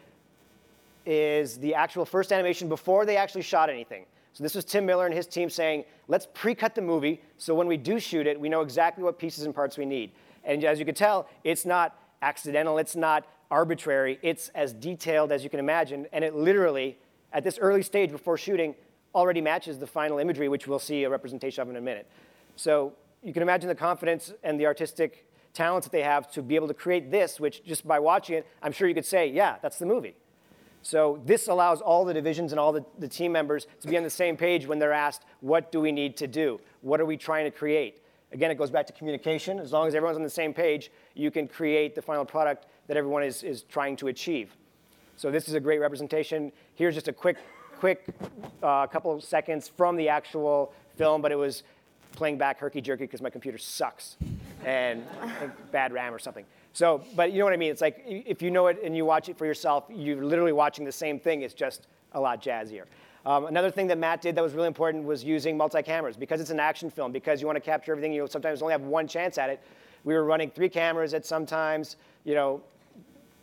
[1.05, 4.05] is the actual first animation before they actually shot anything.
[4.33, 7.67] So this was Tim Miller and his team saying, let's pre-cut the movie so when
[7.67, 10.11] we do shoot it, we know exactly what pieces and parts we need.
[10.43, 15.43] And as you can tell, it's not accidental, it's not arbitrary, it's as detailed as
[15.43, 16.97] you can imagine, and it literally,
[17.33, 18.73] at this early stage before shooting,
[19.13, 22.07] already matches the final imagery, which we'll see a representation of in a minute.
[22.55, 26.55] So you can imagine the confidence and the artistic talents that they have to be
[26.55, 29.57] able to create this, which just by watching it, I'm sure you could say, yeah,
[29.61, 30.15] that's the movie.
[30.81, 34.03] So this allows all the divisions and all the, the, team members to be on
[34.03, 36.59] the same page when they're asked, what do we need to do?
[36.81, 38.03] What are we trying to create?
[38.31, 39.59] Again, it goes back to communication.
[39.59, 42.97] As long as everyone's on the same page, you can create the final product that
[42.97, 44.55] everyone is, is trying to achieve.
[45.17, 46.51] So this is a great representation.
[46.75, 47.37] Here's just a quick,
[47.77, 48.07] quick
[48.63, 51.63] uh, couple of seconds from the actual film, but it was
[52.13, 54.17] playing back herky-jerky because my computer sucks
[54.65, 55.05] and
[55.71, 56.45] bad RAM or something.
[56.73, 57.71] So, but you know what I mean?
[57.71, 60.85] It's like if you know it and you watch it for yourself, you're literally watching
[60.85, 61.41] the same thing.
[61.41, 62.83] It's just a lot jazzier.
[63.25, 66.49] Um, another thing that Matt did that was really important was using multi-cameras because it's
[66.49, 68.13] an action film, because you want to capture everything.
[68.13, 69.61] You sometimes only have one chance at it.
[70.03, 72.61] We were running three cameras at some times, you know,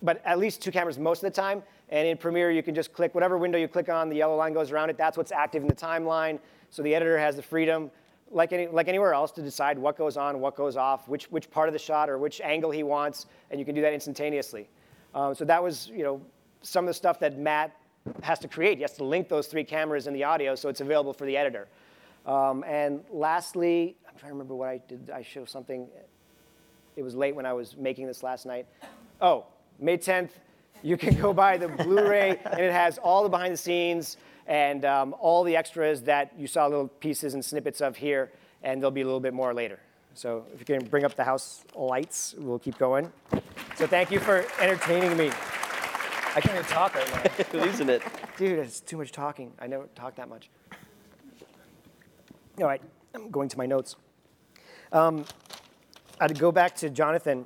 [0.02, 1.62] but at least two cameras most of the time.
[1.90, 4.52] And in Premiere, you can just click whatever window you click on, the yellow line
[4.52, 4.98] goes around it.
[4.98, 6.38] That's what's active in the timeline.
[6.70, 7.90] So the editor has the freedom,
[8.30, 11.50] like, any, like anywhere else, to decide what goes on, what goes off, which, which
[11.50, 14.68] part of the shot or which angle he wants, and you can do that instantaneously.
[15.14, 16.20] Um, so that was, you know,
[16.62, 17.74] some of the stuff that Matt
[18.22, 18.78] has to create.
[18.78, 21.36] He has to link those three cameras in the audio so it's available for the
[21.36, 21.68] editor.
[22.26, 25.10] Um, and lastly, I'm trying to remember what I did.
[25.10, 25.88] I show something.
[26.96, 28.66] It was late when I was making this last night.
[29.20, 29.46] Oh,
[29.78, 30.30] May 10th,
[30.82, 34.16] you can go buy the Blu-ray, and it has all the behind the scenes
[34.48, 38.32] and um, all the extras that you saw little pieces and snippets of here,
[38.62, 39.78] and there'll be a little bit more later.
[40.14, 43.12] So if you can bring up the house lights, we'll keep going.
[43.76, 45.28] So thank you for entertaining me.
[45.28, 47.60] I can't even talk right now.
[47.60, 48.02] Losing it.
[48.36, 49.52] Dude, it's too much talking.
[49.60, 50.50] I never talk that much.
[52.58, 52.82] All right,
[53.14, 53.96] I'm going to my notes.
[54.92, 55.26] Um,
[56.20, 57.44] I'd go back to Jonathan.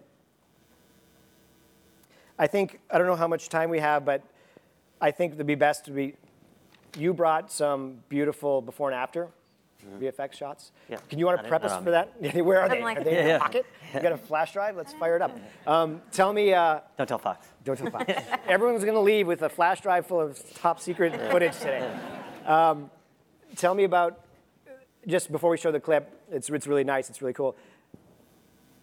[2.38, 4.22] I think, I don't know how much time we have, but
[5.00, 6.14] I think it'd be best to be,
[6.98, 9.28] you brought some beautiful before and after
[10.00, 10.70] VFX shots.
[10.88, 10.98] Yeah.
[11.09, 12.12] Can you want to didn't- prep us for that?
[12.44, 12.83] Where are I'm they?
[12.83, 13.38] like- are they in Yeah, your yeah.
[13.38, 13.66] pocket?
[13.94, 14.76] You got a flash drive?
[14.76, 15.37] Let's fire it up.
[15.66, 17.46] Um, tell me, uh, Don't tell Fox.
[17.64, 18.12] don't tell Fox.
[18.46, 21.92] Everyone's going to leave with a flash drive full of top secret footage today.
[22.46, 22.90] Um,
[23.57, 24.20] tell me about,
[25.07, 27.57] just before we show the clip, it's, it's really nice, it's really cool.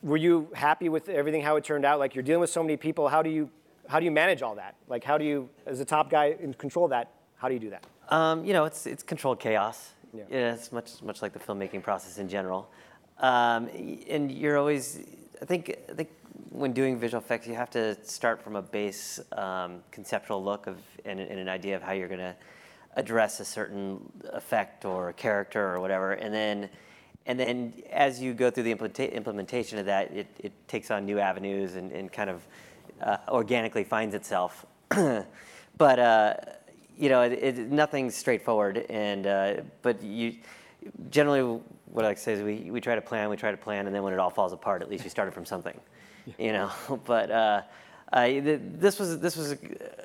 [0.04, 2.00] Were you happy with everything, how it turned out?
[2.00, 3.50] Like, you're dealing with so many people, how do you,
[3.88, 4.76] how do you manage all that?
[4.90, 7.60] Like, how do you, as a top guy in control of that, how do you
[7.60, 7.86] do that?
[8.10, 9.94] Um, you know, it's it's controlled chaos.
[10.14, 10.24] Yeah.
[10.30, 10.54] Yeah.
[10.54, 12.70] it's much much like the filmmaking process in general.
[13.20, 13.70] Um,
[14.10, 15.02] and you're always,
[15.42, 16.10] I think, I think
[16.52, 20.78] when doing visual effects, you have to start from a base um, conceptual look of
[21.06, 22.36] and, and an idea of how you're going to
[22.96, 24.00] address a certain
[24.32, 26.70] effect or character or whatever, and then.
[27.26, 31.06] And then, as you go through the implementa- implementation of that, it, it takes on
[31.06, 32.48] new avenues and, and kind of
[33.04, 34.66] uh, organically finds itself.
[34.90, 36.34] but uh,
[37.00, 40.36] you know, it, it, nothing's straightforward, and uh, but you
[41.10, 43.58] generally what I like to say is we, we try to plan, we try to
[43.58, 45.80] plan, and then when it all falls apart, at least you started from something,
[46.38, 46.70] you know.
[47.06, 47.62] But uh,
[48.12, 49.56] I, th- this was this was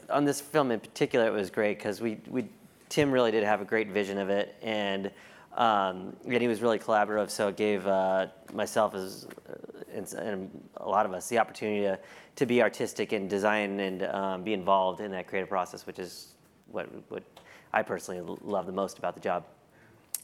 [0.08, 2.48] on this film in particular, it was great because we we
[2.88, 5.10] Tim really did have a great vision of it, and
[5.56, 7.28] um, and he was really collaborative.
[7.28, 9.26] So it gave uh, myself as
[9.92, 11.98] and, and a lot of us the opportunity to
[12.36, 16.33] to be artistic and design and um, be involved in that creative process, which is
[16.70, 17.22] what what
[17.72, 19.44] I personally love the most about the job.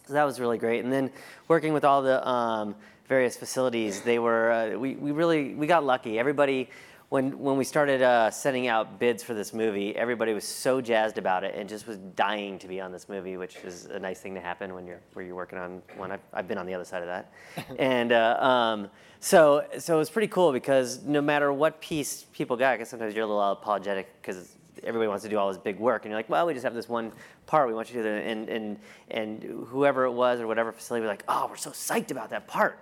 [0.07, 0.85] So that was really great.
[0.85, 1.11] And then
[1.48, 2.74] working with all the um,
[3.09, 6.18] various facilities, they were uh, we, we really we got lucky.
[6.18, 6.68] Everybody
[7.11, 11.18] when when we started uh, sending out bids for this movie, everybody was so jazzed
[11.18, 14.20] about it and just was dying to be on this movie, which is a nice
[14.20, 16.12] thing to happen when you're where you're working on one.
[16.12, 17.33] I've, I've been on the other side of that,
[17.79, 22.57] and uh, um, so so it was pretty cool because no matter what piece people
[22.57, 25.79] got, because sometimes you're a little apologetic because everybody wants to do all this big
[25.79, 27.12] work, and you're like, well, we just have this one
[27.47, 27.69] part.
[27.69, 28.79] We want you to do and and
[29.11, 32.47] and whoever it was or whatever facility was like, oh, we're so psyched about that
[32.47, 32.79] part,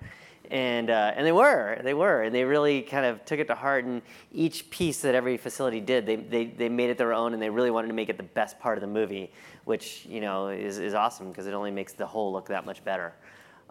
[0.51, 3.55] and uh, and they were, they were, and they really kind of took it to
[3.55, 3.85] heart.
[3.85, 7.43] And each piece that every facility did, they they they made it their own, and
[7.43, 9.31] they really wanted to make it the best part of the movie,
[9.65, 12.85] which you know is is awesome because it only makes the whole look that much
[12.85, 13.15] better.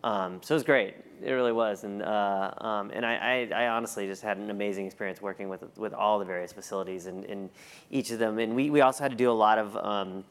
[0.04, 0.96] Um, so it was great.
[1.24, 4.86] It really was, and uh, um, and I, I, I honestly just had an amazing
[4.86, 7.50] experience working with with all the various facilities and,
[7.90, 8.38] each of them.
[8.38, 10.24] And we, we also had to do a lot of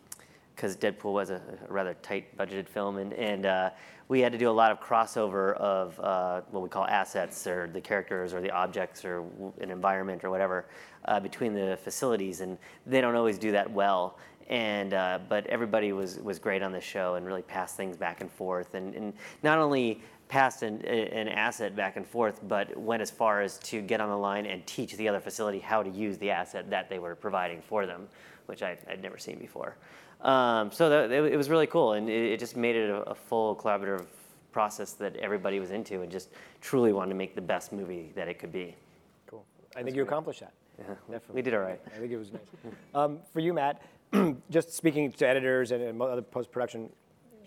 [0.54, 3.70] because Deadpool was a, a rather tight budgeted film, and and uh,
[4.08, 7.66] we had to do a lot of crossover of uh, what we call assets or
[7.66, 9.24] the characters or the objects or
[9.60, 10.66] an environment or whatever
[11.06, 15.92] uh, between the facilities, and they don't always do that well and uh, but everybody
[15.92, 18.74] was was great on the show and really passed things back and forth.
[18.74, 23.42] And, and not only passed an, an asset back and forth but went as far
[23.42, 26.30] as to get on the line and teach the other facility how to use the
[26.32, 28.08] asset that they were providing for them
[28.46, 29.76] which I, would never seen before.
[30.22, 31.92] Um, so that, it, it was really cool.
[31.92, 34.06] And it, it just made it a, a full collaborative
[34.52, 36.30] process that everybody was into and just
[36.60, 38.74] truly wanted to make the best movie that it could be.
[39.26, 39.44] Cool.
[39.76, 40.54] I think you accomplished that.
[41.32, 42.74] We did all right I think it was nice.
[42.94, 43.82] Um, for you, Matt,
[44.50, 46.90] just speaking to editors and, and other post production,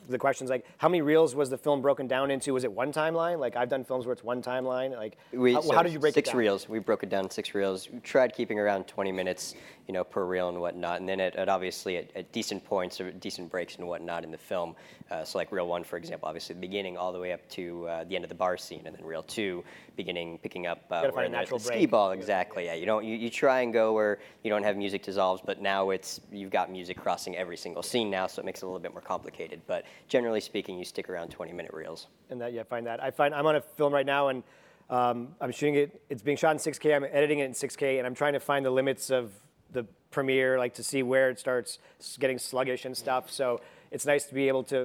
[0.07, 2.53] the questions like how many reels was the film broken down into?
[2.53, 3.39] Was it one timeline?
[3.39, 4.95] Like I've done films where it's one timeline.
[4.95, 6.39] Like We, how, so how did you break six it down?
[6.39, 6.67] reels?
[6.67, 7.89] We broke it down six reels.
[7.91, 9.53] We tried keeping around 20 minutes,
[9.87, 10.99] you know, per reel and whatnot.
[10.99, 14.31] And then at, at obviously at, at decent points or decent breaks and whatnot in
[14.31, 14.75] the film.
[15.11, 17.87] Uh, so like reel one, for example, obviously the beginning all the way up to
[17.87, 19.63] uh, the end of the bar scene, and then reel two,
[20.03, 21.91] beginning picking up uh, where find a the- natural the ski break.
[21.91, 22.11] ball.
[22.11, 22.65] Exactly.
[22.65, 22.75] Yeah.
[22.75, 23.03] You don't.
[23.05, 26.51] You, you try and go where you don't have music dissolves, but now it's you've
[26.51, 29.01] got music crossing every single scene now, so it makes it a little bit more
[29.01, 29.61] complicated.
[29.67, 32.07] But generally speaking, you stick around 20 minute reels.
[32.29, 33.03] And that yeah, find that.
[33.03, 34.43] I find I'm on a film right now, and
[34.89, 36.01] Um, I'm shooting it.
[36.09, 36.95] It's being shot in 6K.
[36.95, 39.31] I'm editing it in 6K, and I'm trying to find the limits of
[39.71, 41.77] the premiere, like to see where it starts
[42.19, 43.29] getting sluggish and stuff.
[43.29, 44.79] So it's nice to be able to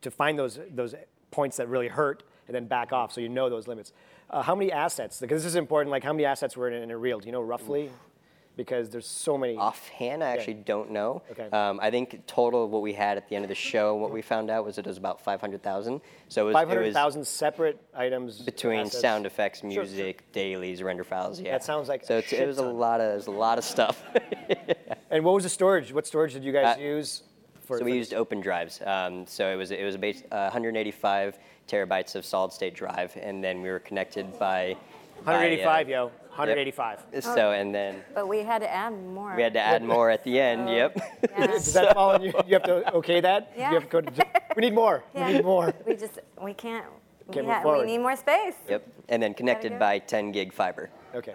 [0.00, 0.94] to find those those
[1.30, 3.92] points that really hurt and then back off, so you know those limits.
[4.30, 5.20] Uh, how many assets?
[5.20, 5.90] Because this is important.
[5.90, 7.18] Like how many assets were in, in a reel?
[7.18, 7.90] Do you know roughly?
[8.56, 9.56] Because there's so many.
[9.56, 11.22] Offhand, I actually don't know.
[11.30, 11.48] Okay.
[11.50, 14.10] Um, I think total of what we had at the end of the show, what
[14.12, 16.00] we found out was it was about 500,000.
[16.28, 19.00] So it was, it Five hundred was thousand separate items between assets.
[19.00, 19.82] sound effects, Sure, sure.
[19.84, 21.40] music, dailies, render files.
[21.40, 21.52] Yeah.
[21.52, 24.02] That sounds like so it was a lot of it was a lot of stuff.
[25.12, 25.92] And what was the storage?
[25.92, 27.24] What storage did you guys Uh, use?
[27.62, 28.86] For, so we used OpenDrives.
[28.86, 31.36] Um, so it was it was a base, uh, 185
[31.74, 34.76] terabytes of solid state drive, and then we were connected by.
[35.24, 36.04] by, uh, 185, yo.
[36.30, 37.00] 185.
[37.20, 39.34] So and then But we had to add more.
[39.36, 40.70] we had to add more at the end.
[40.70, 40.96] Yep.
[41.38, 41.46] Yeah.
[41.48, 42.32] Does that fall on you?
[42.46, 43.52] You have to okay that?
[43.56, 43.68] Yeah.
[43.68, 45.02] You have to go to, we need more.
[45.14, 45.26] Yeah.
[45.26, 45.74] We need more.
[45.86, 46.86] We just, we can't,
[47.26, 48.54] we, Can't move ha- we need more space.
[48.68, 48.86] yep.
[49.08, 50.88] And then connected by 10 gig fiber.
[51.14, 51.34] Okay.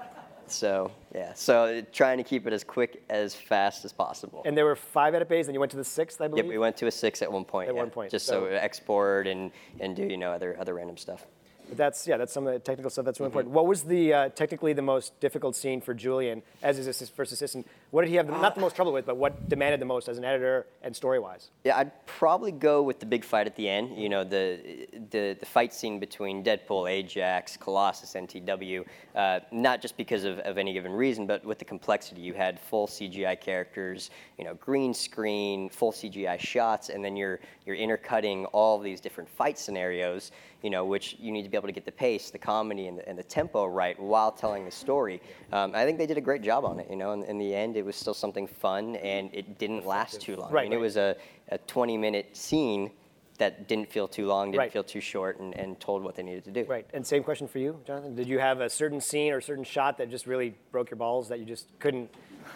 [0.51, 1.34] So yeah.
[1.34, 4.41] So trying to keep it as quick as fast as possible.
[4.45, 6.45] And there were five edit bays, and you went to the sixth, I believe?
[6.45, 7.69] Yep, we went to a six at one point.
[7.69, 10.73] At yeah, one point, just so- so, export and and do you know other other
[10.73, 11.25] random stuff.
[11.67, 13.39] But that's, yeah, that's some of the technical stuff that's really Mm-hmm.
[13.39, 13.55] important.
[13.55, 17.31] What was the, uh, technically the most difficult scene for Julian as his assist, first
[17.31, 17.65] assistant?
[17.95, 20.10] What did he have, the, not the most trouble with, but what demanded the most
[20.10, 21.51] as an editor and story-wise?
[21.63, 23.97] Yeah, I'd probably go with the big fight at the end.
[23.97, 28.84] You know, the the, the fight scene between Deadpool, Ajax, Colossus, NTW.
[29.15, 32.19] Uh, not just because of, of any given reason, but with the complexity.
[32.19, 37.39] You had full CGI characters, you know, green screen, full CGI shots, and then you're
[37.65, 40.34] you're intercutting all these different fight scenarios.
[40.62, 42.97] You know, which you need to be able to get the pace, the comedy, and
[42.97, 45.21] the, and the tempo right while telling the story.
[45.51, 46.88] Um, I think they did a great job on it.
[46.89, 50.19] You know, in, in the end, it was still something fun, and it didn't last
[50.21, 50.52] too long.
[50.52, 51.15] Right, I mean, it was a,
[51.50, 52.91] a 20 minute scene
[53.38, 54.71] that didn't feel too long, didn't Right.
[54.71, 56.63] feel too short, and, and told what they needed to do.
[56.63, 58.15] Right, and same question for you, Jonathan.
[58.15, 61.28] Did you have a certain scene or certain shot that just really broke your balls
[61.30, 62.10] that you just couldn't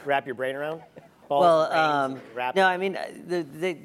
[0.06, 0.82] wrap your brain around?
[1.28, 3.78] Balls, Well, um, wrap- no, I mean, uh, the, the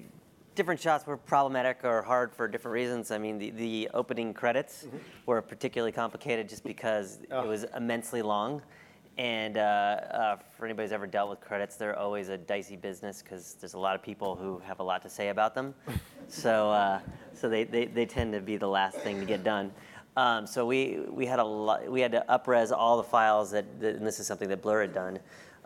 [0.55, 3.11] different shots were problematic or hard for different reasons.
[3.11, 4.97] I mean, the, the opening credits Mm-hmm.
[5.27, 7.43] were particularly complicated just because Oh.
[7.43, 8.63] it was immensely long.
[9.17, 13.23] And uh, uh, for anybody who's ever dealt with credits, they're always a dicey business
[13.23, 15.75] because there's a lot of people who have a lot to say about them.
[16.29, 17.01] so uh,
[17.33, 19.71] so they, they, they tend to be the last thing to get done.
[20.17, 23.81] Um, so we, we had a lot, we had to upres all the files that,
[23.81, 25.19] that and this is something that Blur had done.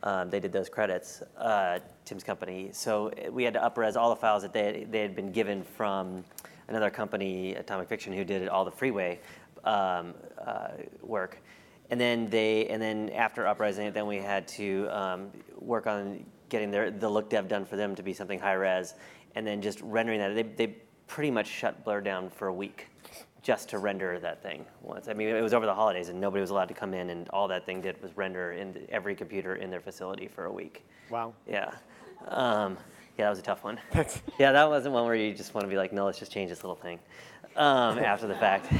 [0.03, 2.71] Um, they did those credits, uh, Tim's company.
[2.73, 5.63] So uh, we had to upres all the files that they, they had been given
[5.63, 6.25] from
[6.69, 9.19] another company, Atomic Fiction, who did all the freeway
[9.65, 10.69] um, uh,
[11.03, 11.43] work.
[11.91, 16.71] And then they, and then after upresing then we had to um, work on getting
[16.71, 18.95] their, the look dev done for them to be something high res,
[19.35, 20.35] and then just rendering that.
[20.35, 20.75] They, they
[21.07, 22.89] pretty much shut Blur down for a week
[23.43, 25.09] just to render that thing once.
[25.09, 27.29] I mean, it was over the holidays, and nobody was allowed to come in, and
[27.31, 30.53] all that thing did was render in the, every computer in their facility for a
[30.53, 30.85] week.
[31.09, 31.33] Wow.
[31.49, 31.71] Yeah.
[32.27, 32.77] Um,
[33.17, 33.81] yeah, that was a tough one.
[34.39, 36.51] yeah, that wasn't one where you just want to be like, no, let's just change
[36.51, 36.99] this little thing
[37.57, 38.73] um, after the fact.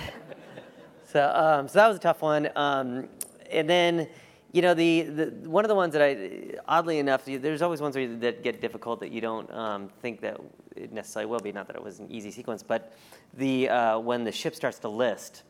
[1.11, 2.51] So, um, so that was a tough one.
[2.55, 3.09] Um,
[3.51, 4.09] and then,
[4.53, 7.97] you know, the, the one of the ones that I, oddly enough, there's always ones
[7.97, 10.39] you- that get difficult that you don't um, think that
[10.77, 11.51] it necessarily will be.
[11.51, 12.93] Not that it was an easy sequence, but
[13.39, 15.45] the uh, when the ship starts to list,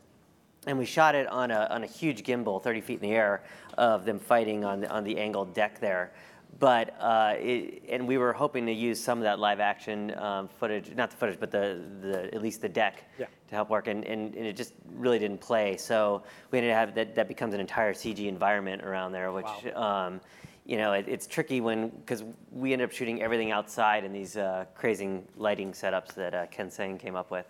[0.65, 3.43] and we shot it on a, on a huge gimbal, 30 feet in the air,
[3.77, 6.13] of them fighting on the, on the angled deck there.
[6.57, 10.49] But uh, it, and we were hoping to use some of that live action um,
[10.59, 13.27] footage, not the footage, but the, the at least the deck Yeah.
[13.47, 15.77] to help work, and, and, and it just really didn't play.
[15.77, 19.65] So we ended up have that that becomes an entire CG environment around there, which.
[19.75, 20.21] Um,
[20.65, 24.37] you know, it, it's tricky when because we ended up shooting everything outside in these
[24.37, 27.47] uh, crazy lighting setups that uh, Ken Seng came up with.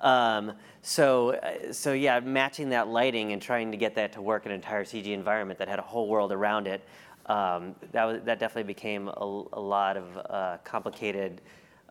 [0.00, 4.46] Um, so, uh, so yeah, matching that lighting and trying to get that to work
[4.46, 6.86] in an entire CG environment that had a whole world around it,
[7.30, 11.40] um, that was, that definitely became a, a lot of uh, complicated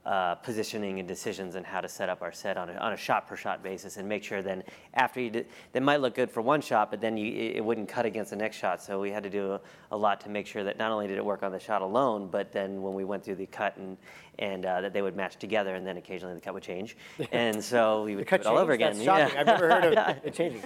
[0.06, 2.98] uh, positioning and decisions and how to set up our set on a, on a
[2.98, 6.32] shot per shot basis and make sure then after you did, that might look good
[6.32, 8.82] for one shot, but then you, it it wouldn't cut against the next shot.
[8.82, 9.62] So we had to do a,
[9.92, 12.28] a lot to make sure that not only did it work on the shot alone,
[12.32, 13.98] but then when we went through the cut and
[14.40, 16.96] and uh, that they would match together, and then occasionally the cut would change,
[17.34, 18.94] and so we would do Cut it all over again.
[18.94, 19.34] That's shocking.
[19.34, 19.42] Yeah.
[19.42, 20.62] I've never heard of it changing.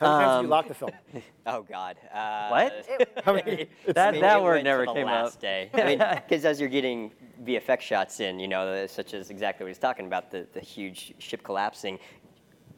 [0.00, 0.90] How many times did you lock the film?
[1.46, 1.96] Oh God.
[2.12, 2.86] Uh, What?
[3.24, 3.68] How many?
[3.86, 5.40] That, mean, that it word never came last up.
[5.40, 5.70] day.
[5.72, 7.10] I mean, because as you're getting
[7.44, 11.14] VFX shots in, you know, such as exactly what he's talking about, the, the huge
[11.18, 11.98] ship collapsing,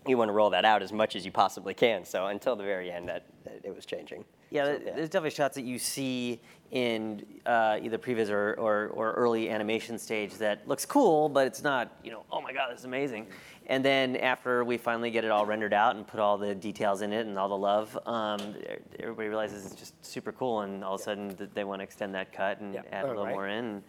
[0.07, 2.05] you want to roll that out as much as you possibly can.
[2.05, 4.25] So until the very end, that, that it was changing.
[4.51, 6.41] Yeah, So, there- there's definitely shots that you see
[6.71, 11.63] in uh, either previs or, or, or early animation stage that looks cool, but it's
[11.63, 13.27] not, you know, oh my god, this is amazing.
[13.67, 17.03] And then after we finally get it all rendered out and put all the details
[17.03, 18.55] in it and all the love, um,
[18.99, 22.15] everybody realizes it's just super cool, and all of a sudden they want to extend
[22.15, 22.83] that cut and Yeah.
[22.91, 23.35] add Oh, a little right.
[23.35, 23.83] more in.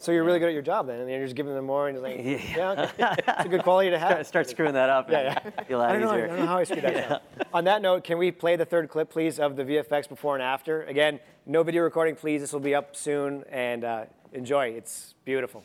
[0.00, 1.96] So you're really good at your job then, and you're just giving them more, and
[1.96, 2.18] you're like,
[2.56, 2.56] Yeah.
[2.56, 3.14] yeah, okay.
[3.28, 4.24] it's a good quality to have.
[4.26, 5.10] Start screwing that up.
[5.10, 5.64] Yeah, yeah.
[5.64, 7.22] Feel a lot I don't, know, I don't know how I screwed that up.
[7.52, 10.42] On that note, can we play the third clip, please, of the VFX before and
[10.42, 10.82] after?
[10.82, 12.40] Again, no video recording, please.
[12.40, 14.68] This will be up soon, and uh, enjoy.
[14.68, 15.64] It's beautiful.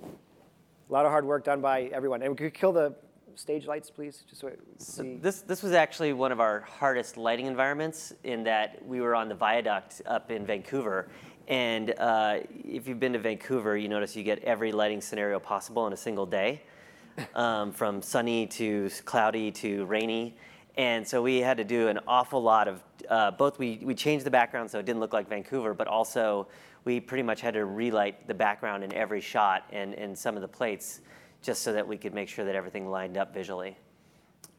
[0.00, 2.22] A lot of hard work done by everyone.
[2.22, 2.94] And we could kill the
[3.34, 7.16] stage lights, please, just so we So this, this was actually one of our hardest
[7.16, 11.08] lighting environments in that we were on the viaduct up in Vancouver.
[11.48, 15.86] And uh, if you've been to Vancouver, you notice you get every lighting scenario possible
[15.86, 16.62] in a single day,
[17.34, 20.36] um, from sunny to cloudy to rainy.
[20.76, 23.58] And so we had to do an awful lot of uh, both.
[23.58, 26.48] We, we changed the background so it didn't look like Vancouver, but also
[26.84, 30.42] we pretty much had to relight the background in every shot and, and some of
[30.42, 31.00] the plates
[31.42, 33.76] just so that we could make sure that everything lined up visually.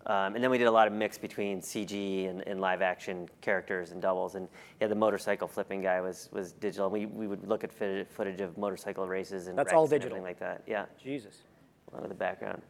[0.06, 3.30] Um, and then we did a lot of mix between CG and, and live action
[3.42, 4.36] characters and doubles.
[4.36, 4.50] And
[4.82, 6.90] yeah, the motorcycle flipping guy was, was digital.
[6.90, 10.18] We, we would look at footage, footage of motorcycle races and That's all and digital?
[10.18, 10.64] everything like that.
[10.68, 11.44] Yeah, Jesus.
[11.92, 12.62] a lot of the background.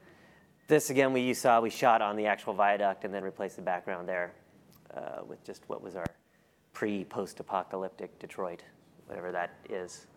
[0.68, 3.62] This again, we you saw we shot on the actual viaduct and then replaced the
[3.62, 4.34] background there
[4.96, 6.06] uh, with just what was our
[6.72, 8.64] pre post apocalyptic Detroit,
[9.08, 10.08] whatever that is.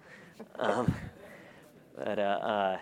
[0.58, 0.94] Um,
[1.96, 2.78] but uh, uh,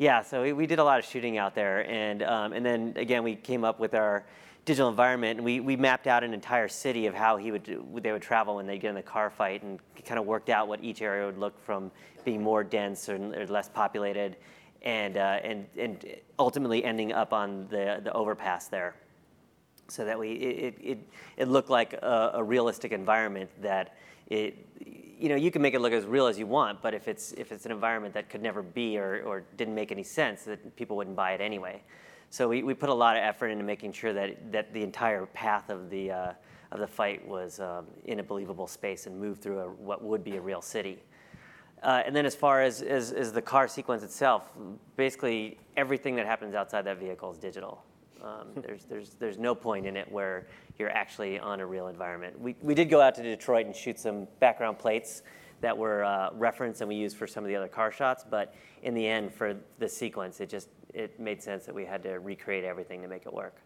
[0.00, 2.94] yeah, so we, we did a lot of shooting out there, and um, and then
[2.96, 4.24] again we came up with our
[4.64, 7.66] digital environment, and we, we mapped out an entire city of how he would
[8.02, 10.68] they would travel when they get in the car fight, and kind of worked out
[10.68, 11.90] what each area would look from
[12.24, 14.36] being more dense or, or less populated,
[14.80, 16.02] and uh, and and
[16.38, 18.94] ultimately ending up on the the overpass there.
[19.88, 20.98] So that we it, it,
[21.36, 23.96] it looked like a, a realistic environment that
[24.28, 24.56] it
[25.20, 27.32] you know you can make it look as real as you want but if it's
[27.32, 30.74] if it's an environment that could never be or, or didn't make any sense that
[30.76, 31.82] people wouldn't buy it anyway
[32.30, 35.26] so we, we put a lot of effort into making sure that that the entire
[35.26, 36.32] path of the uh,
[36.72, 40.24] of the fight was um, in a believable space and moved through a, what would
[40.24, 41.02] be a real city
[41.82, 44.52] uh, and then as far as, as, as the car sequence itself,
[44.96, 47.82] basically everything that happens outside that vehicle is digital.
[48.22, 50.46] Um, there's, there's, there's no point in it where
[50.78, 52.38] you're actually on a real environment.
[52.38, 55.22] We, we did go out to Detroit and shoot some background plates
[55.60, 58.54] that were uh, referenced and we used for some of the other car shots, but
[58.82, 62.18] in the end, for the sequence, it just it made sense that we had to
[62.18, 63.56] recreate everything to make it work.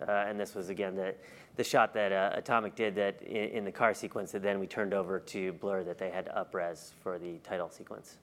[0.00, 1.14] Uh, and this was again the,
[1.56, 4.66] the shot that uh, Atomic did that in, in the car sequence that then we
[4.66, 8.16] turned over to Blur that they had to upres for the title sequence.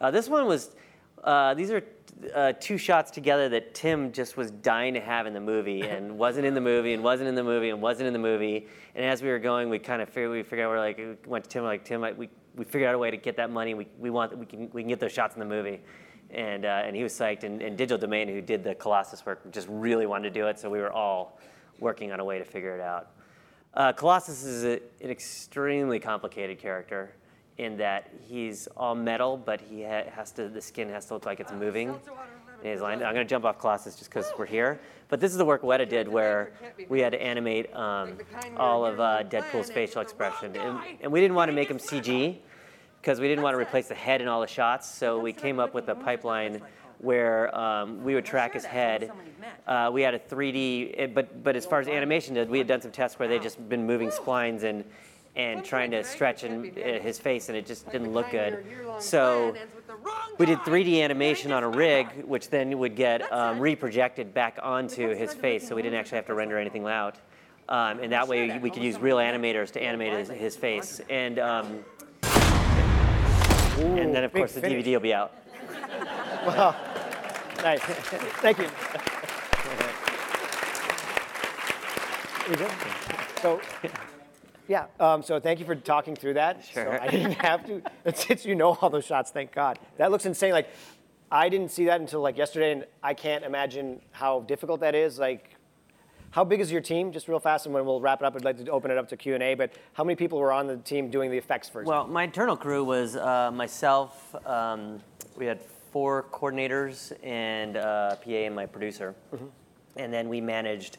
[0.00, 0.76] Uh, this one was,
[1.26, 1.82] uh, these are
[2.34, 6.16] uh, two shots together that Tim just was dying to have in the movie and
[6.16, 8.66] wasn't in the movie and wasn't in the movie and wasn't in the movie.
[8.94, 11.16] And as we were going, we kind of figured, we figured out, we're like, we
[11.26, 13.50] went to Tim, like, Tim, like, we, we figured out a way to get that
[13.50, 13.74] money.
[13.74, 15.80] We, we want, we can, we can get those shots in the movie.
[16.30, 17.42] And, uh, and he was psyched.
[17.42, 20.58] And, and Digital Domain, who did the Colossus work, just really wanted to do it.
[20.58, 21.40] So we were all
[21.80, 23.10] working on a way to figure it out.
[23.74, 27.12] Uh, Colossus is a, an extremely complicated character
[27.58, 31.26] in that he's all metal, but he ha- has to, the skin has to look
[31.26, 31.94] like it's moving.
[32.64, 34.80] And I'm going to jump off Colossus just because we're here.
[35.08, 36.52] But this is the work Weta did where
[36.88, 38.18] we had to animate um,
[38.56, 40.56] all of uh, Deadpool's facial expression.
[40.56, 42.38] And, and we didn't want to make him CG
[43.00, 44.92] because we didn't want to replace the head in all the shots.
[44.92, 46.60] So we came up with a pipeline
[46.98, 49.12] where um, we would track his head.
[49.66, 52.66] Uh, we had a 3D, eh, but but as far as animation did, we had
[52.66, 54.82] done some tests where they'd just been moving splines and
[55.36, 58.64] and trying to stretch in, uh, his face, and it just didn't look good.
[58.98, 59.54] So
[60.38, 65.14] we did 3D animation on a rig, which then would get um, reprojected back onto
[65.14, 67.16] his face, so we didn't actually have to render anything out.
[67.68, 71.00] Um, and that way we could use real animators to animate his, his face.
[71.10, 71.84] And um,
[73.78, 74.84] and then of course the finish.
[74.84, 75.32] DVD will be out.
[76.46, 76.76] Well,
[77.62, 77.80] Nice.
[78.42, 78.68] Thank you.
[83.42, 83.60] So,
[84.68, 86.64] yeah, um, so thank you for talking through that.
[86.64, 87.00] So Sure.
[87.00, 87.82] I didn't have to,
[88.14, 89.78] since you know all those shots, thank God.
[89.98, 90.52] That looks insane.
[90.52, 90.68] Like,
[91.30, 95.18] I didn't see that until like yesterday, and I can't imagine how difficult that is.
[95.18, 95.56] Like,
[96.30, 97.12] how big is your team?
[97.12, 99.08] Just real fast, and when we'll wrap it up, I'd like to open it up
[99.08, 99.54] to Q and A.
[99.54, 101.86] But how many people were on the team doing the effects first?
[101.88, 104.34] Well, my internal crew was uh, myself.
[104.46, 105.00] Um,
[105.36, 105.60] we had
[105.92, 109.14] four coordinators and uh, PA and my producer,
[109.96, 110.98] and then we managed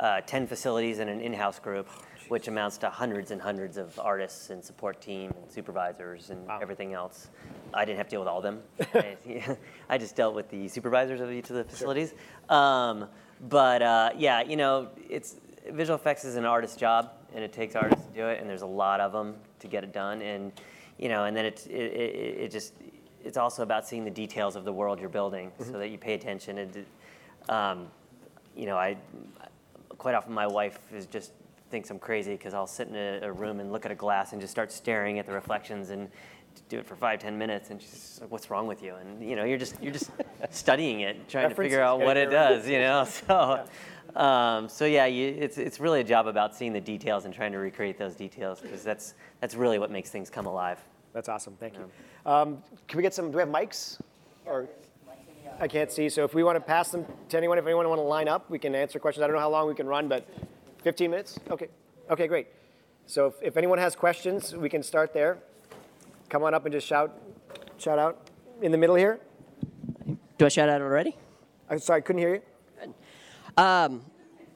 [0.00, 1.88] uh, ten facilities and an in-house group,
[2.28, 6.92] which amounts to hundreds and hundreds of artists and support team and supervisors and everything
[6.94, 7.28] else.
[7.72, 8.62] I didn't have to deal with all of them.
[8.94, 9.56] I,
[9.88, 12.14] I just dealt with the supervisors of each of the facilities.
[12.48, 13.06] Um,
[13.48, 15.36] but uh, yeah, you know, it's
[15.70, 18.62] visual effects is an artist's job, and it takes artists to do it, and there's
[18.62, 20.52] a lot of them to get it done, and
[20.98, 22.74] you know, and then it's it, it, it just
[23.24, 25.72] it's also about seeing the details of the world you're building, Mm-hmm.
[25.72, 26.58] so that you pay attention.
[26.58, 26.86] And
[27.48, 27.86] um,
[28.56, 28.96] you know, I
[29.98, 31.32] quite often my wife is just
[31.74, 34.30] thinks I'm crazy because I'll sit in a, a room and look at a glass
[34.30, 36.08] and just start staring at the reflections and
[36.68, 39.34] do it for five ten minutes, and she's like, "What's wrong with you?" And you
[39.34, 40.12] know, you're just you're just
[40.50, 42.30] studying it, trying to figure out what it right.
[42.30, 43.04] does, you know.
[43.26, 43.64] So.
[44.14, 47.50] Um, so yeah, you, it's it's really a job about seeing the details and trying
[47.50, 50.78] to recreate those details because that's that's really what makes things come alive.
[51.12, 51.56] That's awesome.
[51.58, 51.90] Thank you.
[52.24, 53.32] Um, can we get some?
[53.32, 53.98] Do we have mics?
[54.46, 54.68] Or
[55.60, 56.08] I can't see.
[56.08, 58.48] So if we want to pass them to anyone, if anyone want to line up,
[58.48, 59.24] we can answer questions.
[59.24, 60.28] I don't know how long we can run, but
[60.84, 61.38] 15 minutes.
[61.50, 61.68] Okay.
[62.10, 62.46] Okay, great.
[63.06, 65.38] So if, if anyone has questions, we can start there.
[66.28, 67.18] Come on up and just shout,
[67.78, 68.28] shout out
[68.62, 69.18] in the middle here.
[70.38, 71.16] Do I shout out already?
[71.68, 72.42] I'm sorry, I couldn't hear you.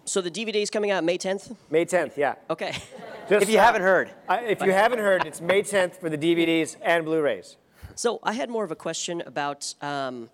[0.05, 1.55] So the DVD is coming out May 10th?
[1.71, 2.17] May 10th.
[2.17, 2.37] Yeah.
[2.49, 2.73] Okay.
[3.29, 6.09] Just, If you uh, haven't heard, I, if you haven't heard, it's May 10th for
[6.09, 7.59] the DVDs and Blu-rays.
[7.95, 10.31] So I had more of a question about um,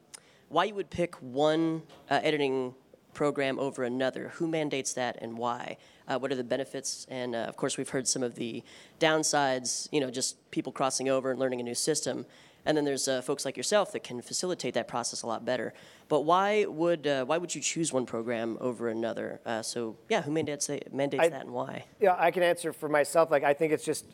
[0.48, 2.76] why you would pick one uh, editing
[3.14, 4.32] program over another.
[4.34, 5.78] Who mandates that and why?
[6.06, 7.06] Uh, what are the benefits?
[7.08, 8.62] And uh, of course, we've heard some of the
[9.00, 12.26] downsides, you know, just people crossing over and learning a new system.
[12.66, 15.74] And then there's uh, folks like yourself that can facilitate that process a lot better.
[16.08, 19.40] But why would uh, why would you choose one program over another?
[19.44, 21.84] Uh, so yeah, who mandates that, mandates I- that and why?
[22.00, 23.30] Yeah, I can answer for myself.
[23.30, 24.06] Like, I think it's just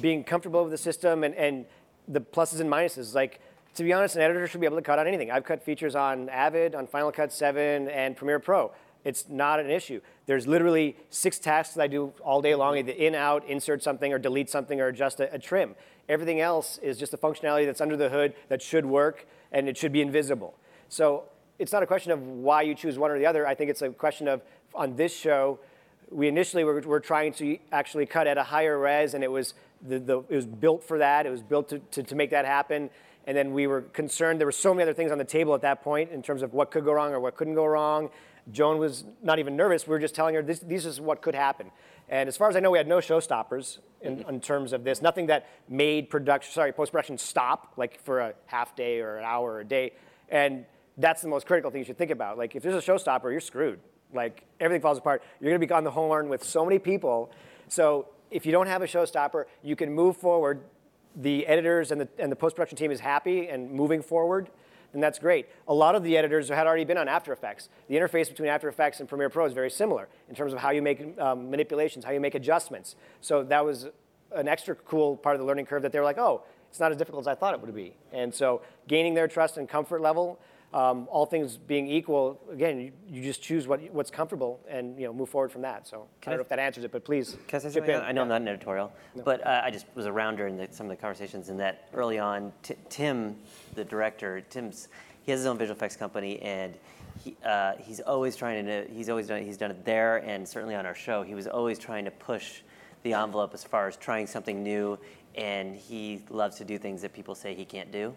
[0.00, 1.64] being comfortable with the system and, and
[2.06, 3.14] the pluses and minuses.
[3.14, 3.40] Like,
[3.74, 5.30] to be honest, an editor should be able to cut on anything.
[5.30, 8.72] I've cut features on Avid, on Final Cut 7, and Premiere Pro.
[9.04, 10.00] It's not an issue.
[10.26, 14.12] There's literally six tasks that I do all day long either in, out, insert something,
[14.12, 15.74] or delete something, or adjust a, a trim.
[16.08, 19.76] Everything else is just a functionality that's under the hood that should work and it
[19.76, 20.54] should be invisible.
[20.88, 21.24] So
[21.58, 23.46] it's not a question of why you choose one or the other.
[23.46, 24.42] I think it's a question of
[24.74, 25.58] on this show,
[26.10, 29.54] we initially were, were trying to actually cut at a higher res, and it was
[29.86, 31.26] the, the it was built for that.
[31.26, 32.90] It was built to, to, to make that happen.
[33.26, 34.40] And then we were concerned.
[34.40, 36.52] There were so many other things on the table at that point in terms of
[36.54, 38.10] what could go wrong or what couldn't go wrong.
[38.50, 39.86] Joan was not even nervous.
[39.86, 41.70] We were just telling her this, this is what could happen.
[42.08, 44.28] And as far as I know, we had no showstoppers in, mm-hmm.
[44.28, 45.00] in terms of this.
[45.00, 49.24] Nothing that made production, sorry, post production stop like for a half day or an
[49.24, 49.92] hour or a day.
[50.28, 50.64] And
[50.96, 52.36] that's the most critical thing you should think about.
[52.36, 53.78] Like if there's a showstopper, you're screwed.
[54.12, 55.22] Like everything falls apart.
[55.40, 57.30] You're going to be on the horn with so many people.
[57.68, 60.62] So if you don't have a showstopper, you can move forward.
[61.16, 64.48] The editors and the, and the post production team is happy and moving forward.
[64.92, 65.48] Then that's great.
[65.68, 67.68] A lot of the editors had already been on After Effects.
[67.88, 70.70] The interface between After Effects and Premiere Pro is very similar in terms of how
[70.70, 72.96] you make um, manipulations, how you make adjustments.
[73.20, 73.88] So that was
[74.32, 76.92] an extra cool part of the learning curve that they were like, oh, it's not
[76.92, 77.94] as difficult as I thought it would be.
[78.12, 80.38] And so gaining their trust and comfort level,
[80.72, 85.06] um, all things being equal, again, you, you just choose what, what's comfortable and you
[85.06, 85.88] know move forward from that.
[85.88, 87.94] So I don't know if that answers it, but please Can I say chip something?
[87.96, 88.00] in.
[88.02, 88.92] I know I'm not an editorial,
[89.24, 92.18] but uh, I just was around during the, some of the conversations, and that early
[92.20, 93.36] on, Ti- Tim,
[93.74, 94.88] the director, Tim's,
[95.22, 96.78] he has his own visual effects company, and
[97.24, 100.76] he, uh, he's always trying to, he's always done, he's done it there, and certainly
[100.76, 102.60] on our show, he was always trying to push
[103.02, 104.96] the envelope as far as trying something new,
[105.34, 108.14] and he loves to do things that people say he can't do.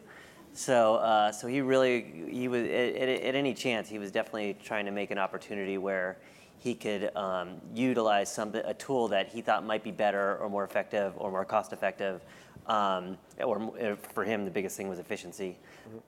[0.53, 4.55] So, uh, so he really, he was at, at, at any chance, he was definitely
[4.63, 6.17] trying to make an opportunity where
[6.59, 10.63] he could um, utilize some a tool that he thought might be better or more
[10.63, 12.21] effective or more cost effective.
[12.67, 15.57] Um, or for him, the biggest thing was efficiency.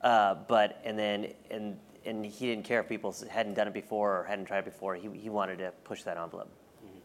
[0.00, 1.76] Uh, but and then and
[2.06, 4.94] and he didn't care if people hadn't done it before or hadn't tried it before.
[4.94, 6.48] He he wanted to push that envelope,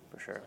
[0.10, 0.42] for sure.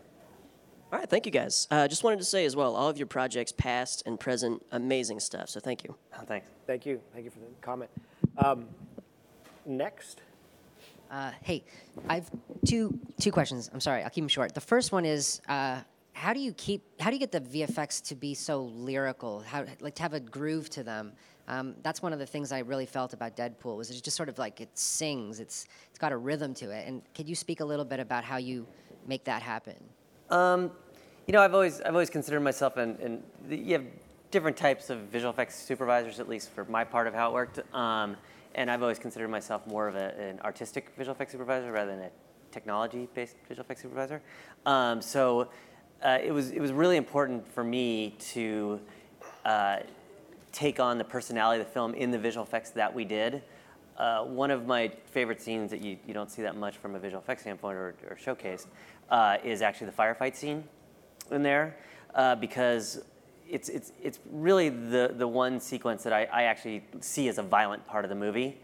[0.95, 1.67] All right, thank you guys.
[1.69, 5.19] Uh, just wanted to say as well, all of your projects, past and present, amazing
[5.19, 5.49] stuff.
[5.49, 5.93] So thank you.
[6.17, 6.47] Oh, thanks.
[6.65, 7.01] Thank you.
[7.11, 7.91] Thank you for the comment.
[8.37, 8.65] Um,
[9.65, 10.21] next.
[11.11, 11.65] Uh, hey,
[12.07, 12.31] I've
[12.65, 13.69] two two questions.
[13.73, 14.53] I'm sorry, I'll keep them short.
[14.53, 15.81] The first one is, uh,
[16.13, 19.41] how do you keep how do you get the VFX to be so lyrical?
[19.41, 21.11] How like to have a groove to them?
[21.49, 24.29] Um, that's one of the things I really felt about Deadpool was it's just sort
[24.29, 25.41] of like it sings.
[25.41, 26.87] It's it's got a rhythm to it.
[26.87, 28.65] And could you speak a little bit about how you
[29.05, 29.75] make that happen?
[30.29, 30.71] Um,
[31.27, 33.85] you know, I've always I've always considered myself, and you have
[34.31, 37.59] different types of visual effects supervisors, at least for my part of how it worked.
[37.73, 38.15] Um,
[38.53, 42.01] and I've always considered myself more of a, an artistic visual effects supervisor rather than
[42.01, 42.09] a
[42.51, 44.21] technology-based visual effects supervisor.
[44.65, 45.49] Um, so
[46.03, 48.79] uh, it was it was really important for me to
[49.45, 49.79] uh,
[50.51, 53.41] take on the personality of the film in the visual effects that we did.
[53.97, 56.99] Uh, one of my favorite scenes that you, you don't see that much from a
[56.99, 58.67] visual effects standpoint or, or showcase
[59.09, 60.63] uh, is actually the firefight scene
[61.31, 61.77] in there
[62.13, 63.03] uh, because
[63.47, 67.43] it's, it's, it's really the, the one sequence that I, I actually see as a
[67.43, 68.57] violent part of the movie.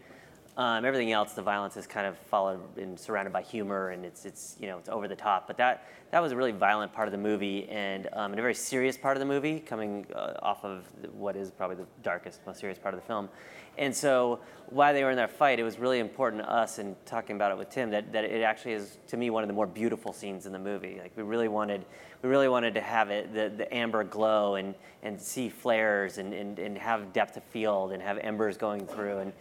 [0.54, 4.26] Um, everything else, the violence is kind of followed and surrounded by humor, and it's
[4.26, 5.46] it's you know it's over the top.
[5.46, 8.42] But that that was a really violent part of the movie, and um, and a
[8.42, 10.84] very serious part of the movie, coming uh, off of
[11.14, 13.30] what is probably the darkest, most serious part of the film.
[13.78, 16.96] And so while they were in that fight, it was really important to us, and
[17.06, 19.54] talking about it with Tim, that, that it actually is to me one of the
[19.54, 20.98] more beautiful scenes in the movie.
[21.00, 21.84] Like we really wanted,
[22.22, 26.32] we really wanted to have it the, the amber glow and and see flares and,
[26.32, 29.32] and and have depth of field and have embers going through and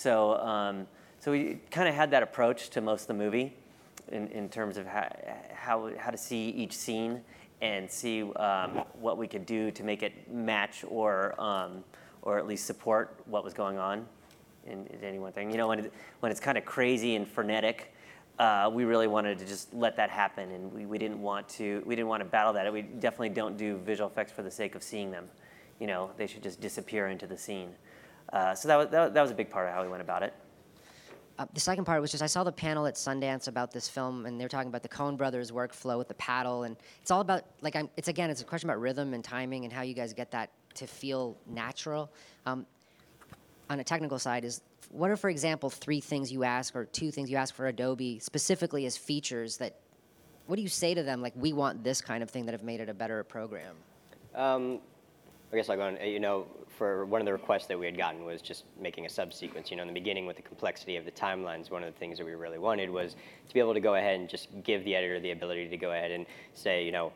[0.00, 0.86] so, um,
[1.18, 3.52] so we kind of had that approach to most of the movie
[4.10, 5.14] in, in terms of how,
[5.52, 7.20] how, how to see each scene
[7.60, 11.84] and see um, what we could do to make it match or, um,
[12.22, 14.06] or at least support what was going on
[14.66, 15.50] in, in any one thing.
[15.50, 17.92] You know, when, it, when it's kind of crazy and frenetic,
[18.40, 21.82] uh, we really wanted to just let that happen, and we, we didn't want to
[21.84, 22.72] we didn't want to battle that.
[22.72, 25.28] We definitely don't do visual effects for the sake of seeing them.
[25.78, 27.68] You know, they should just disappear into the scene.
[28.32, 30.22] Uh, so that was, that, that was a big part of how we went about
[30.22, 30.32] it.
[31.38, 34.24] Uh, the second part was just I saw the panel at Sundance about this film,
[34.24, 37.20] and they were talking about the Coen Brothers workflow with the paddle, and it's all
[37.20, 39.92] about like I'm, it's again it's a question about rhythm and timing and how you
[39.92, 42.10] guys get that to feel natural.
[42.46, 42.64] Um,
[43.68, 47.10] on a technical side, is what are for example three things you ask or two
[47.10, 49.76] things you ask for Adobe specifically as features that
[50.46, 52.64] what do you say to them like we want this kind of thing that have
[52.64, 53.76] made it a better program?
[54.34, 54.80] Um,
[55.52, 55.96] I guess I'll go on.
[56.04, 59.08] You know, for one of the requests that we had gotten was just making a
[59.08, 59.70] subsequence.
[59.70, 62.18] You know, in the beginning with the complexity of the timelines, one of the things
[62.18, 63.14] that we really wanted was
[63.48, 65.90] to be able to go ahead and just give the editor the ability to go
[65.90, 67.12] ahead and say, you know,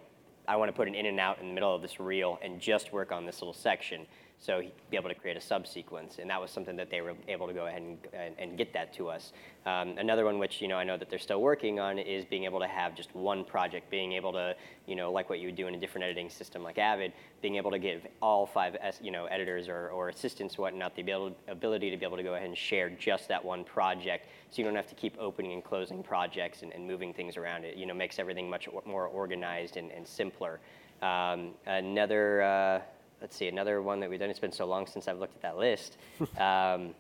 [0.47, 2.61] I want to put an in and out in the middle of this reel and
[2.61, 4.07] just work on this little section.
[4.41, 7.15] So he'd be able to create a subsequence, and that was something that they were
[7.29, 9.33] able to go ahead and, and, and get that to us.
[9.65, 12.45] Um, another one, which you know I know that they're still working on, is being
[12.45, 14.55] able to have just one project, being able to,
[14.87, 17.57] you know, like what you would do in a different editing system like Avid, being
[17.57, 21.01] able to give all five, you know, editors or, or assistants, whatnot, the
[21.49, 24.65] ability, to be able to go ahead and share just that one project, so you
[24.65, 27.65] don't have to keep opening and closing projects and, and moving things around.
[27.65, 30.61] It, you know, makes everything much more organized and, and simpler.
[31.01, 32.43] Um, another.
[32.43, 32.81] Uh,
[33.21, 34.31] let's see, another one that we've done.
[34.31, 35.97] It's been so long since I've looked at that list.
[36.39, 36.95] Um,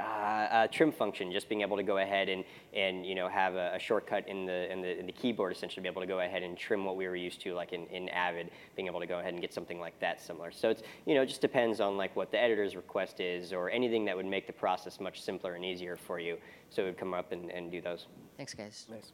[0.00, 3.54] uh, uh, trim function, just being able to go ahead and, and you know have
[3.54, 6.20] a, a shortcut in the, in the in the keyboard, essentially be able to go
[6.20, 9.06] ahead and trim what we were used to, like in, in Avid, being able to
[9.06, 10.50] go ahead and get something like that similar.
[10.52, 13.70] So it's you know it just depends on like what the editor's request is, or
[13.70, 16.38] anything that would make the process much simpler and easier for you.
[16.70, 18.06] So it would come up and, and do those.
[18.36, 18.86] Thanks, guys.
[18.90, 19.12] Nice.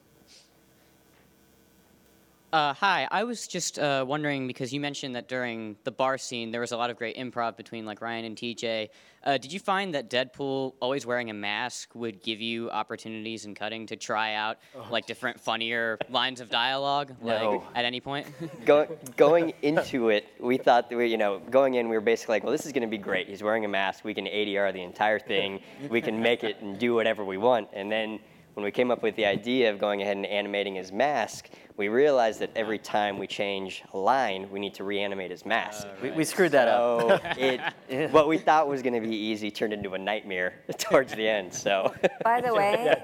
[2.57, 6.53] Uh, hi, I was just uh, wondering because you mentioned that during the bar scene
[6.53, 8.89] there was a lot of great improv between like Ryan and TJ.
[9.23, 13.55] Uh, did you find that Deadpool always wearing a mask would give you opportunities in
[13.55, 14.57] cutting to try out
[14.91, 17.63] like different funnier lines of dialogue like No.
[17.75, 18.27] at any point?
[18.65, 18.87] Go,
[19.19, 22.43] going into it, we thought that we, you know, going in, we were basically like,
[22.43, 23.29] well, this is going to be great.
[23.29, 24.03] He's wearing a mask.
[24.03, 25.61] We can ADR the entire thing.
[25.91, 27.69] We can make it and do whatever we want.
[27.75, 28.19] And then
[28.57, 31.89] when we came up with the idea of going ahead and animating his mask, we
[31.89, 35.87] realized that every time we change a line, we need to reanimate his mask.
[36.03, 37.01] We, we screwed that up.
[37.03, 37.21] So
[37.91, 41.29] it, what we thought was going to be easy turned into a nightmare towards the
[41.29, 41.53] end.
[41.53, 41.95] So.
[42.25, 42.97] By the way,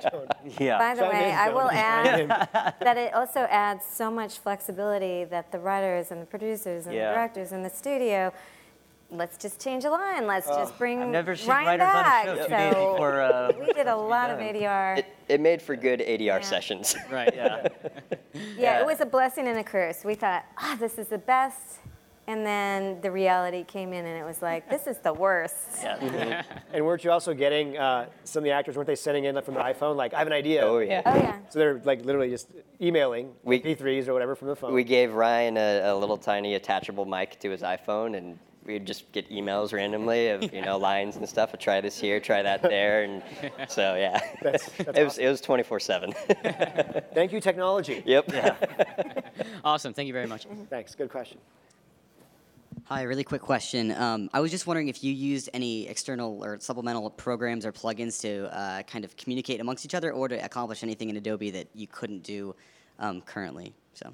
[0.59, 0.79] Yeah.
[0.79, 5.53] by the Chime way, I will add that it also adds so much flexibility that
[5.53, 7.11] the writers and the producers and Yeah.
[7.11, 8.33] the directors in the studio,
[9.13, 10.27] let's just change a line.
[10.27, 12.27] Let's just bring I've never seen Ryan writers back.
[12.29, 13.21] on a show two So before.
[13.21, 14.39] Uh, we did a lot of.
[14.39, 14.99] ADR.
[14.99, 16.41] It, it made for good ADR Yeah.
[16.41, 16.97] sessions.
[17.11, 17.33] right.
[17.35, 17.69] yeah.
[17.85, 18.19] yeah,
[18.59, 18.81] yeah.
[18.81, 20.05] it was a blessing and a curse.
[20.05, 21.79] We thought, ah, this is the best.
[22.29, 25.81] And then the reality came in and it was like, this is the worst.
[25.83, 26.45] yeah.
[26.73, 28.77] And weren't you also getting uh, some of the actors?
[28.77, 29.97] Weren't they sending in like, from their iPhone?
[29.97, 30.63] Like, I have an idea.
[30.63, 31.03] Oh yeah.
[31.05, 31.39] Oh, yeah.
[31.51, 32.49] So they're like literally just
[32.81, 34.73] emailing We- P3s or whatever from the phone.
[34.73, 39.11] We gave Ryan a, a little tiny attachable mic to his iPhone, and we'd just
[39.13, 41.51] get emails randomly of you know lines and stuff.
[41.53, 43.23] I try this here, try that there, and
[43.69, 47.05] so yeah, That's- that's it was it was 24/7.
[47.15, 48.03] Thank you, technology.
[48.07, 48.31] yep.
[49.65, 49.93] Awesome.
[49.95, 50.47] Thank you very much.
[50.71, 50.95] Thanks.
[50.95, 51.39] Good question.
[52.87, 53.93] Hi, really quick question.
[53.93, 58.21] Um, I was just wondering if you used any external or supplemental programs or plugins
[58.23, 61.69] to uh, kind of communicate amongst each other or to accomplish anything in Adobe that
[61.75, 62.55] you couldn't do
[62.99, 63.73] um, currently.
[63.95, 64.13] So,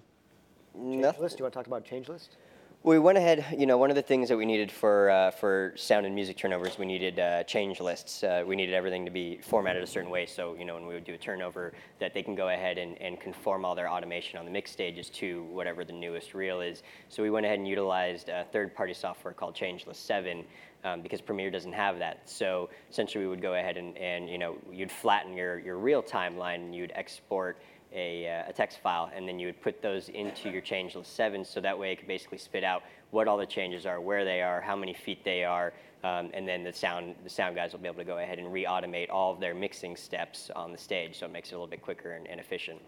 [0.74, 1.22] Change Nothing.
[1.22, 1.36] list.
[1.38, 2.36] Do you want to talk about change list?
[2.85, 5.72] We went ahead, you know, one of the things that we needed for, uh, for
[5.74, 8.22] sound and music turnovers, we needed uh, change lists.
[8.22, 10.95] Uh, we needed everything to be formatted a certain way so, you know, when we
[10.95, 14.39] would do a turnover, that they can go ahead and, and conform all their automation
[14.39, 16.85] on the mix stages to whatever the newest reel is.
[17.09, 20.45] So we went ahead and utilized third-party software called ChangeList 7
[20.85, 22.29] um, because Premiere doesn't have that.
[22.29, 26.03] So essentially we would go ahead and, and you know, you'd flatten your, your reel
[26.03, 27.59] timeline and you'd export
[27.93, 31.45] a, uh, a text file, and then you would put those into your ChangeList seven,
[31.45, 34.43] so that way it could basically spit out what all the changes are, where they
[34.43, 35.72] are, how many feet they are,
[36.05, 38.53] um, and then the sound the sound guys will be able to go ahead and
[38.53, 41.66] re-automate all of their mixing steps on the stage, so it makes it a little
[41.66, 42.80] bit quicker and, and efficient.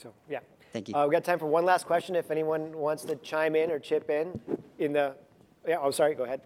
[0.00, 0.40] So, yeah.
[0.72, 0.94] Thank you.
[0.94, 2.16] Uh, we got time for one last question.
[2.16, 4.40] If anyone wants to chime in or chip in,
[4.78, 5.14] in the,
[5.68, 5.76] yeah.
[5.80, 6.14] Oh, sorry.
[6.14, 6.40] Go ahead.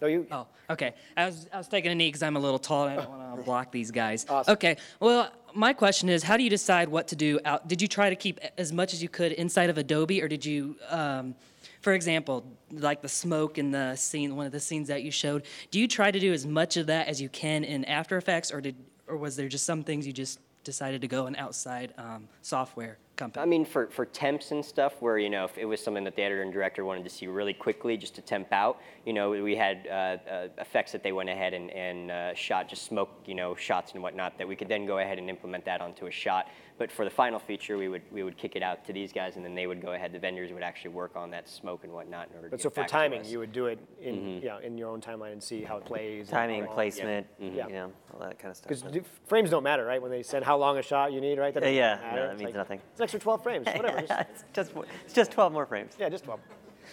[0.00, 0.26] No, you.
[0.30, 0.94] Oh, okay.
[1.16, 3.10] I was I was taking a knee because I'm a little tall and I don't
[3.10, 4.26] want to block these guys.
[4.28, 4.52] Awesome.
[4.52, 4.76] Okay.
[5.00, 7.66] Well, my question is, how do you decide what to do out?
[7.66, 10.44] Did you try to keep as much as you could inside of Adobe, or did
[10.44, 11.34] you, um,
[11.80, 15.44] for example, like the smoke in the scene, one of the scenes that you showed,
[15.70, 18.52] do you try to do as much of that as you can in After Effects,
[18.52, 18.76] or did,
[19.06, 22.98] or was there just some things you just decided to go an outside um, software
[23.16, 23.42] company?
[23.42, 26.16] I mean, for, for temps and stuff, where you know if it was something that
[26.16, 29.30] the editor and director wanted to see really quickly, just to temp out, you know,
[29.30, 29.92] we had uh,
[30.30, 33.92] uh, effects that they went ahead and, and uh, shot, just smoke, you know, shots
[33.92, 36.46] and whatnot, that we could then go ahead and implement that onto a shot.
[36.78, 39.36] But for the final feature, we would we would kick it out to these guys,
[39.36, 40.12] and then they would go ahead.
[40.12, 42.48] The vendors would actually work on that smoke and whatnot in order.
[42.50, 44.76] But to so get for back timing, you would do it in, you know, in
[44.76, 46.28] your own timeline and see how it plays.
[46.28, 47.66] and Timing, how long- placement, Yeah.
[47.66, 48.68] you know, all that kind of stuff.
[48.68, 48.84] Because
[49.26, 50.02] frames don't matter, right?
[50.02, 51.54] When they said how long a shot you need, right?
[51.54, 52.16] That Yeah, yeah, matter.
[52.16, 52.80] no, that It's means nothing.
[53.06, 54.00] It's extra 12 frames, whatever.
[54.06, 54.72] just- it's just
[55.04, 55.94] it's just 12 more frames.
[55.98, 56.40] yeah, just 12.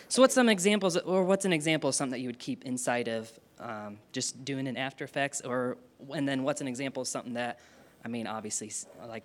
[0.10, 3.08] So what's some examples, or what's an example of something that you would keep inside
[3.08, 5.78] of um, just doing in After Effects, or
[6.14, 7.60] and then what's an example of something that,
[8.04, 8.72] I mean, obviously
[9.08, 9.24] like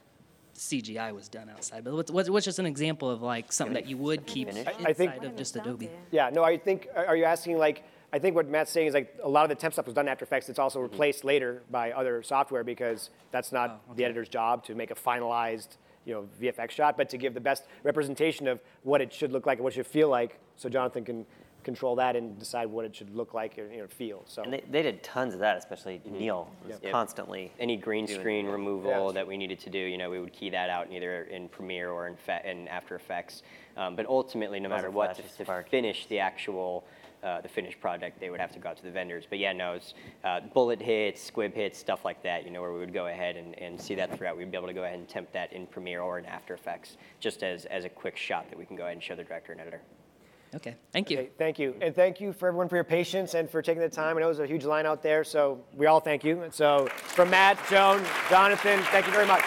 [0.55, 3.87] CGI was done outside, but what's, what's what's just an example of like something that
[3.87, 4.67] you would keep finish?
[4.67, 5.91] inside I- I think- of just Adobe?
[6.11, 8.95] Yeah, no, I think, are are you asking like, I think what Matt's saying is
[8.95, 10.49] like a lot of the temp stuff was done in After Effects.
[10.49, 14.91] It's also replaced later by other software because that's not the editor's job to make
[14.91, 15.77] a finalized,
[16.09, 19.45] you know, VFX shot, but to give the best representation of what it should look
[19.47, 21.27] like and what it should feel like, so Jonathan can
[21.65, 24.23] control that and decide what it should look like or you know, feel.
[24.27, 26.93] So And they, they did tons of that, especially Neil was Yep.
[26.93, 27.53] constantly.
[27.61, 28.51] any green screen it.
[28.51, 29.13] removal Yeah.
[29.13, 31.91] that we needed to do, you know, we would key that out either in Premiere
[31.91, 33.43] or in, fa- in After Effects.
[33.77, 36.85] Um, but ultimately, no matter what, to, to finish the actual,
[37.23, 39.25] uh, the finished project, they would have to go out to the vendors.
[39.29, 39.95] But yeah, no, it's
[40.25, 43.37] uh, bullet hits, squib hits, stuff like that, you know, where we would go ahead
[43.37, 44.37] and, and see that throughout.
[44.37, 46.97] We'd be able to go ahead and temp that in Premiere or in After Effects,
[47.21, 49.53] just as, as a quick shot that we can go ahead and show the director
[49.53, 49.81] and editor.
[50.55, 51.19] Okay, thank you.
[51.19, 51.75] Okay, thank you.
[51.83, 54.17] And thank you for everyone for your patience and for taking the time.
[54.17, 56.43] I know it was a huge line out there, so we all thank you.
[56.43, 59.45] And so from Matt, Joan, Jonathan, thank you very much.